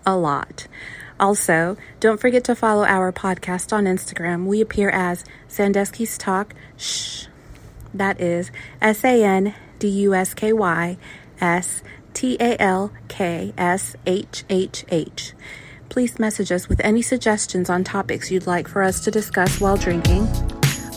[0.06, 0.66] A lot.
[1.20, 4.46] Also, don't forget to follow our podcast on Instagram.
[4.46, 6.54] We appear as Sandusky's Talk.
[6.78, 7.26] Shh.
[7.92, 8.50] That is
[8.80, 10.96] S A N D U S K Y
[11.38, 11.82] S
[12.14, 15.34] T A L K S H H H.
[15.90, 19.76] Please message us with any suggestions on topics you'd like for us to discuss while
[19.76, 20.26] drinking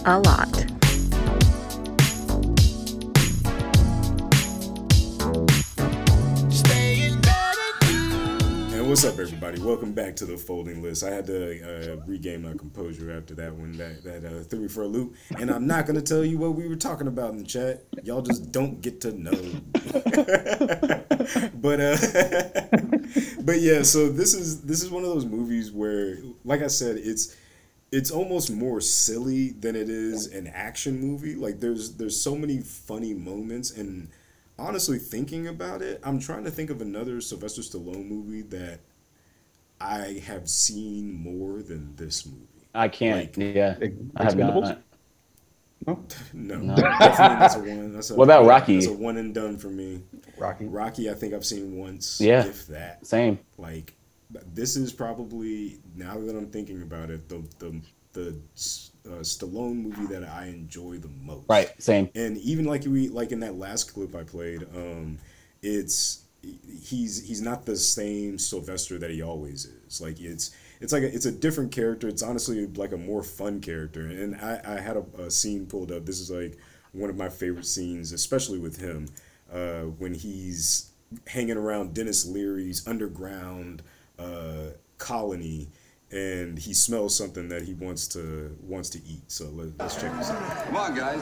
[0.06, 0.66] a lot.
[8.88, 9.60] what's up, everybody?
[9.60, 11.04] Welcome back to the folding list.
[11.04, 14.68] I had to uh, regain my composure after that one that that uh, threw me
[14.68, 17.38] for a loop, and I'm not gonna tell you what we were talking about in
[17.38, 17.84] the chat.
[18.04, 19.32] Y'all just don't get to know.
[21.56, 21.98] but uh,
[23.42, 26.98] but yeah, so this is this is one of those movies where, like I said,
[26.98, 27.36] it's
[27.96, 31.34] it's almost more silly than it is an action movie.
[31.34, 34.10] Like there's there's so many funny moments and
[34.60, 38.82] honestly thinking about it, I'm trying to think of another Sylvester Stallone movie that
[39.80, 42.68] I have seen more than this movie.
[42.74, 43.38] I can't.
[43.38, 43.78] Like, yeah,
[44.18, 44.82] I have not.
[45.88, 46.76] No, no, no.
[46.76, 47.94] that's a one.
[47.94, 48.76] That's a, what about Rocky?
[48.76, 50.02] That's a one and done for me.
[50.38, 50.66] Rocky.
[50.66, 52.20] Rocky, I think I've seen once.
[52.20, 53.06] Yeah, if that.
[53.06, 53.40] Same.
[53.58, 53.95] Like,
[54.54, 57.82] this is probably now that I'm thinking about it, the the
[58.14, 58.36] the
[59.06, 61.46] uh, Stallone movie that I enjoy the most.
[61.50, 62.10] Right, same.
[62.16, 65.20] And even like we like in that last clip I played, um,
[65.62, 66.24] it's
[66.82, 70.02] he's he's not the same Sylvester that he always is.
[70.02, 72.08] Like it's it's like a, it's a different character.
[72.08, 74.02] It's honestly like a more fun character.
[74.02, 76.06] And I, I had a, a scene pulled up.
[76.06, 76.58] This is like
[76.92, 79.08] one of my favorite scenes, especially with him,
[79.52, 80.92] uh, when he's
[81.28, 83.84] hanging around Denis Leary's underground
[84.20, 85.70] uh, colony
[86.12, 89.24] and he smells something that he wants to wants to eat.
[89.28, 90.66] So let, us check this out.
[90.66, 91.22] Come on, guys.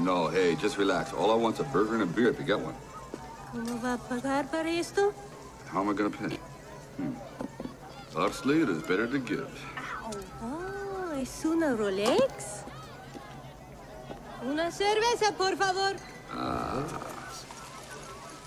[0.00, 1.12] No, hey, just relax.
[1.12, 2.74] All I want's a burger and a beer if you got one.
[3.52, 5.14] ¿Cómo va a pagar para esto?
[5.68, 6.36] How am I gonna pay?
[6.96, 7.12] Hmm.
[8.16, 9.48] Obviously, it is better to give.
[10.42, 12.63] Oh, ¿es una Rolex?
[14.46, 15.96] Una cerveza, por favor.
[16.30, 16.82] Ah.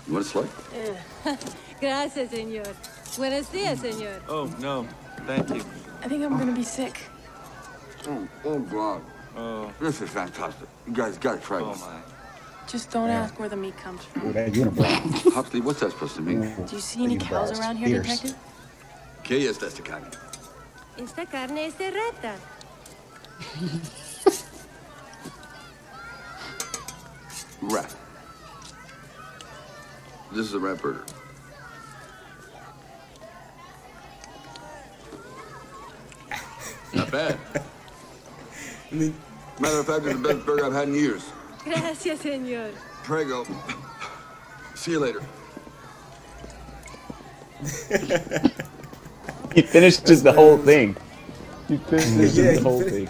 [0.06, 0.48] You want a slice?
[1.80, 2.66] Gracias, señor.
[3.16, 4.22] Buenos días, señor.
[4.28, 4.86] Oh, no.
[5.26, 5.64] Thank you.
[6.02, 6.98] I think I'm gonna be sick.
[8.06, 9.02] Oh, oh God.
[9.36, 9.72] Oh.
[9.80, 10.68] This is fantastic.
[10.86, 11.80] You guys gotta try oh, this.
[11.80, 12.00] My.
[12.68, 13.22] Just don't yeah.
[13.22, 14.28] ask where the meat comes from.
[14.28, 15.32] Oh, that unibrow.
[15.34, 16.40] Huxley, what's that supposed to mean?
[16.40, 18.20] Do you see any cows around here, Fierce.
[18.20, 18.36] detective?
[19.24, 20.10] ¿Qué es esta carne?
[20.96, 22.34] Esta carne es de rata.
[27.62, 27.94] rat.
[30.32, 31.04] This is a rat burger.
[36.94, 37.38] Not bad.
[38.90, 39.14] I mean,
[39.60, 41.30] matter of fact, it's the best burger I've had in years.
[41.64, 42.72] Gracias, señor.
[43.04, 43.46] Prego.
[44.74, 45.22] See you later.
[49.54, 50.96] he finishes the whole thing.
[51.66, 53.08] He finishes yeah, the whole thing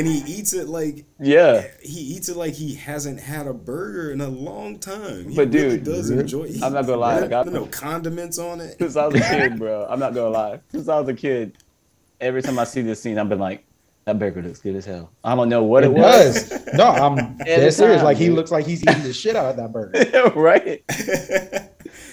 [0.00, 1.66] and he eats it like yeah.
[1.82, 5.28] he eats it like he hasn't had a burger in a long time.
[5.28, 8.38] He but really dude does enjoy it i'm not gonna lie like, I, no condiments
[8.38, 8.78] on it.
[8.78, 10.60] Since i was a kid bro i'm not gonna lie.
[10.70, 11.58] Since i was a kid
[12.20, 13.64] every time i see this scene i've been like
[14.06, 15.10] that burger looks good as hell.
[15.22, 16.66] I don't know what it, it was.
[16.72, 18.02] No i'm dead serious.
[18.02, 20.30] Like he looks like he's eating the shit out of that burger.
[20.40, 20.82] Right.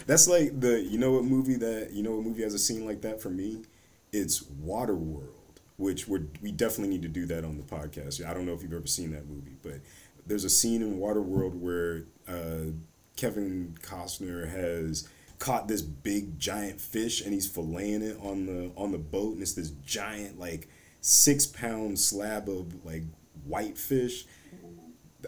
[0.06, 2.86] That's like the you know what movie that you know what movie has a scene
[2.86, 3.64] like that for me?
[4.12, 5.37] It's waterworld
[5.78, 8.26] which we we definitely need to do that on the podcast.
[8.26, 9.80] I don't know if you've ever seen that movie, but
[10.26, 12.72] there's a scene in Waterworld where uh,
[13.16, 15.08] Kevin Costner has
[15.40, 19.42] caught this big giant fish and he's filleting it on the on the boat, and
[19.42, 20.68] it's this giant like
[21.02, 23.04] six pound slab of like
[23.46, 24.26] white fish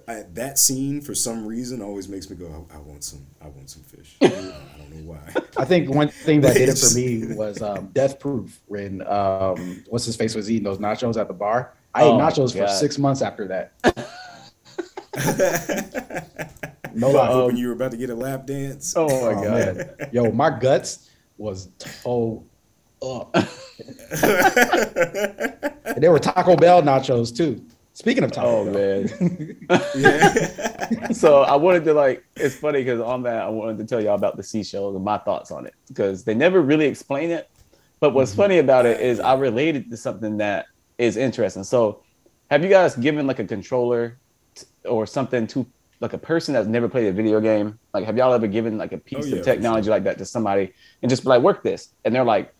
[0.08, 3.48] I, that scene for some reason always makes me go, I, I want some, I
[3.48, 4.16] want some fish.
[4.22, 5.20] I don't know why.
[5.58, 9.84] I think one thing that did it for me was um, Death Proof when um,
[9.90, 11.74] what's his face was eating those nachos at the bar.
[11.94, 13.74] I oh ate nachos for six months after that.
[16.94, 17.28] no lie.
[17.28, 18.94] Um, when you were about to get a lap dance.
[18.96, 19.90] Oh my oh, god, man.
[20.12, 22.46] yo, my guts was toe
[23.02, 23.36] up.
[25.86, 27.66] and they were Taco Bell nachos too.
[27.94, 29.58] Speaking of Taco oh man,
[29.96, 31.08] yeah.
[31.12, 32.24] so I wanted to like.
[32.38, 35.18] It's funny because on that I wanted to tell y'all about the seashells and my
[35.18, 37.50] thoughts on it because they never really explain it.
[38.00, 38.42] But what's mm-hmm.
[38.42, 40.68] funny about it is I related to something that
[40.98, 41.64] is interesting.
[41.64, 42.04] So,
[42.50, 44.18] have you guys given like a controller
[44.56, 45.66] t- or something to
[46.00, 47.80] like a person that's never played a video game?
[47.94, 49.92] Like, have y'all ever given like a piece oh, yeah, of technology sure.
[49.92, 52.54] like that to somebody and just be like, work this, and they're like,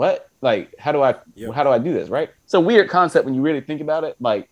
[0.00, 0.30] what?
[0.40, 1.52] Like, how do I yep.
[1.52, 2.08] how do I do this?
[2.08, 2.30] Right?
[2.44, 4.16] It's a weird concept when you really think about it.
[4.18, 4.48] Like,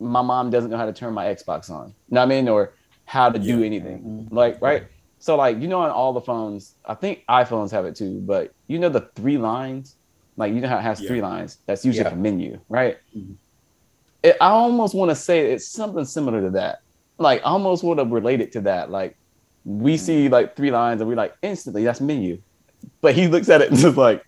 [0.00, 1.88] my mom doesn't know how to turn my Xbox on.
[1.88, 2.48] You know what I mean?
[2.48, 2.72] Or
[3.04, 4.26] how to do anything.
[4.30, 4.84] Like, right?
[5.18, 8.54] So like, you know, on all the phones, I think iPhones have it too, but
[8.66, 9.96] you know the three lines?
[10.38, 11.08] Like you know how it has Yeah.
[11.08, 11.58] three lines?
[11.66, 12.14] That's usually Yeah.
[12.14, 12.96] a menu, right?
[13.14, 13.34] Mhm.
[14.22, 16.78] It, I almost want to say it's something similar to that.
[17.18, 18.90] Like I almost want to relate it to that.
[18.90, 19.16] Like
[19.66, 22.38] we see like three lines and we like instantly that's menu.
[23.02, 24.24] But he looks at it and just like,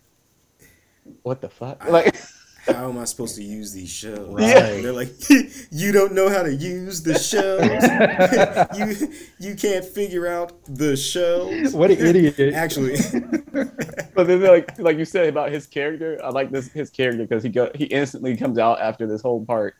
[1.22, 1.88] what the fuck?
[1.88, 2.16] Like
[2.66, 4.34] How am I supposed to use these shells?
[4.34, 4.82] Right.
[4.82, 5.12] They're like,
[5.70, 7.62] you don't know how to use the shells.
[8.76, 11.74] you you can't figure out the shells.
[11.74, 12.54] What an idiot.
[12.54, 12.96] Actually,
[14.14, 17.44] but then like like you said about his character, I like this his character because
[17.44, 19.76] he go he instantly comes out after this whole part,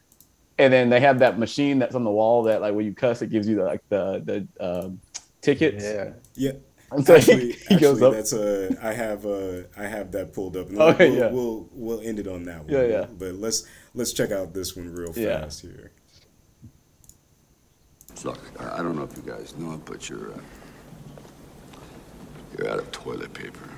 [0.59, 3.21] and then they have that machine that's on the wall that like when you cuss
[3.21, 5.01] it gives you the, like the the um,
[5.41, 5.83] tickets.
[5.83, 6.13] Yeah.
[6.35, 6.53] yeah.
[6.93, 8.13] And so Actually, he, he goes actually, up.
[8.15, 10.69] that's uh, I have uh, I have that pulled up.
[10.69, 11.31] And Okay, we'll, yeah.
[11.31, 12.73] we'll we'll end it on that one.
[12.73, 13.07] Yeah, yeah.
[13.19, 15.41] But let's let's check out this one real Yeah.
[15.41, 15.91] fast here.
[18.25, 20.39] Look, I I don't know if you guys know it, but you're uh,
[22.57, 23.69] you're out of toilet paper.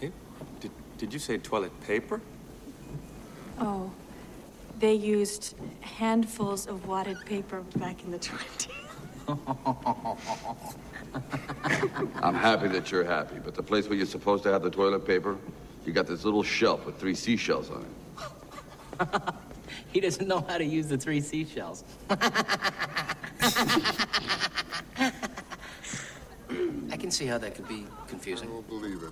[0.00, 0.14] Paper?
[0.60, 2.20] Did, did you say toilet paper?
[3.58, 3.90] Oh,
[4.78, 8.68] they used handfuls of wadded paper back in the 20s.
[12.22, 15.06] I'm happy that you're happy, but the place where you're supposed to have the toilet
[15.06, 15.36] paper,
[15.84, 19.08] you got this little shelf with three seashells on it.
[19.92, 21.84] He doesn't know how to use the three seashells.
[22.10, 22.16] I
[26.98, 28.48] can see how that could be confusing.
[28.48, 29.02] I don't believe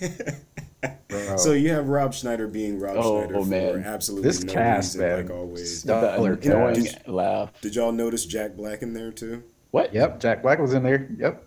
[0.00, 0.34] it.
[1.08, 1.36] Bro.
[1.36, 3.84] So you have Rob Schneider being Rob Oh, Schneider oh, for man.
[3.84, 5.26] absolutely This no cast, reason, man.
[5.26, 5.82] like always.
[5.82, 7.08] the Stellar annoying cast.
[7.08, 7.52] laugh.
[7.60, 9.42] Did y'all notice Jack Black in there too?
[9.72, 9.92] What?
[9.94, 10.20] Yep.
[10.20, 11.08] Jack Black was in there.
[11.18, 11.44] Yep.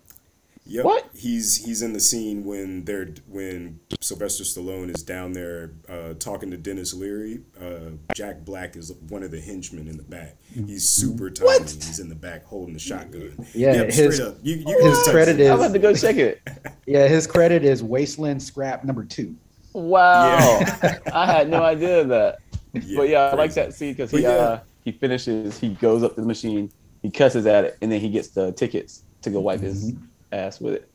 [0.66, 0.84] Yep.
[0.84, 1.10] What?
[1.14, 6.50] He's he's in the scene when they're when Sylvester Stallone is down there uh, talking
[6.52, 7.40] to Denis Leary.
[7.60, 10.36] Uh, Jack Black is one of the henchmen in the back.
[10.54, 11.64] He's super tiny.
[11.64, 13.34] He's in the back holding the shotgun.
[13.52, 14.36] Yeah, Yep, his- straight up.
[14.42, 15.50] You, you can His just touch credit it.
[15.50, 16.40] I'm about to go check it.
[16.86, 17.08] yeah.
[17.08, 19.36] His credit is Wasteland Scrap number two.
[19.74, 20.60] Wow,
[21.12, 22.38] I had no idea that.
[22.72, 24.28] Yeah, but yeah, I like that scene because he yeah.
[24.30, 26.70] uh, he finishes, he goes up to the machine,
[27.02, 29.92] he cusses at it, and then he gets the tickets to go wipe his
[30.32, 30.88] ass with it.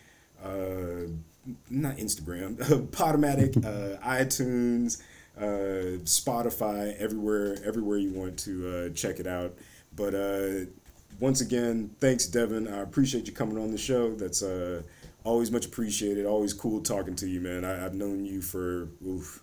[0.45, 1.11] uh,
[1.71, 2.57] not Instagram,
[2.91, 5.03] Podomatic, uh, iTunes,
[5.37, 9.57] uh, Spotify, everywhere, everywhere you want to uh, check it out.
[9.97, 10.67] But uh,
[11.21, 12.69] once again, thanks, Devin.
[12.69, 14.15] I appreciate you coming on the show.
[14.15, 14.83] That's uh,
[15.25, 16.27] always much appreciated.
[16.27, 17.65] Always cool talking to you, man.
[17.65, 19.43] I, I've known you for oof,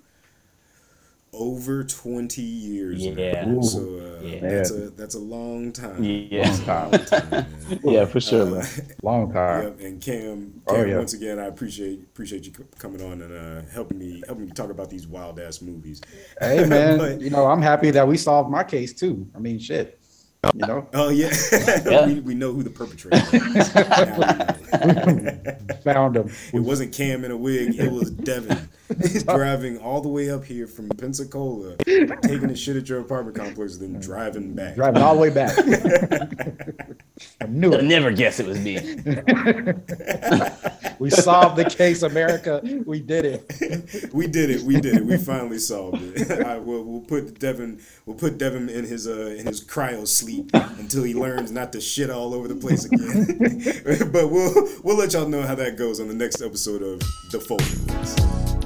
[1.34, 3.06] over twenty years.
[3.06, 3.46] Yeah.
[3.46, 3.62] now.
[3.62, 4.40] So uh, Yeah.
[4.40, 6.04] that's a that's a long time.
[6.04, 6.50] Yeah.
[6.50, 7.46] That's a long time,
[7.84, 8.48] yeah, for sure.
[8.48, 8.66] Uh, man.
[9.04, 9.64] Long time.
[9.66, 10.98] Yep, and Cam, Oh, Cam yeah.
[10.98, 14.52] once again, I appreciate appreciate you c- coming on and uh, helping me helping me
[14.52, 16.02] talk about these wild ass movies.
[16.40, 19.28] Hey man, But- you know I'm happy that we solved my case too.
[19.36, 20.00] I mean, shit.
[20.54, 21.34] You know, oh yeah,
[21.86, 22.06] Yeah.
[22.08, 23.26] we, we know who the perpetrator is.
[25.86, 26.24] Now we know.
[26.24, 26.36] found him.
[26.54, 28.70] it wasn't Cam in a wig; it was Devin
[29.02, 33.36] He's driving all the way up here from Pensacola, taking a shit at your apartment
[33.36, 34.76] complex, then driving back.
[34.76, 35.58] Driving all the way back.
[37.42, 37.86] I knew You'll it.
[37.86, 38.78] never guess it was me.
[41.00, 42.62] We solved the case, America.
[42.86, 44.14] We did it.
[44.14, 44.62] we did it.
[44.62, 45.06] We did it.
[45.06, 46.46] We finally solved it.
[46.46, 47.82] I, we'll, we'll put Devin.
[48.06, 51.82] We'll put Devin in his uh, in his cryo sleep until he learns not to
[51.82, 54.12] shit all over the place again.
[54.12, 57.00] but we'll we'll let y'all know how that goes on the next episode of
[57.32, 57.40] the
[57.88, 58.65] List.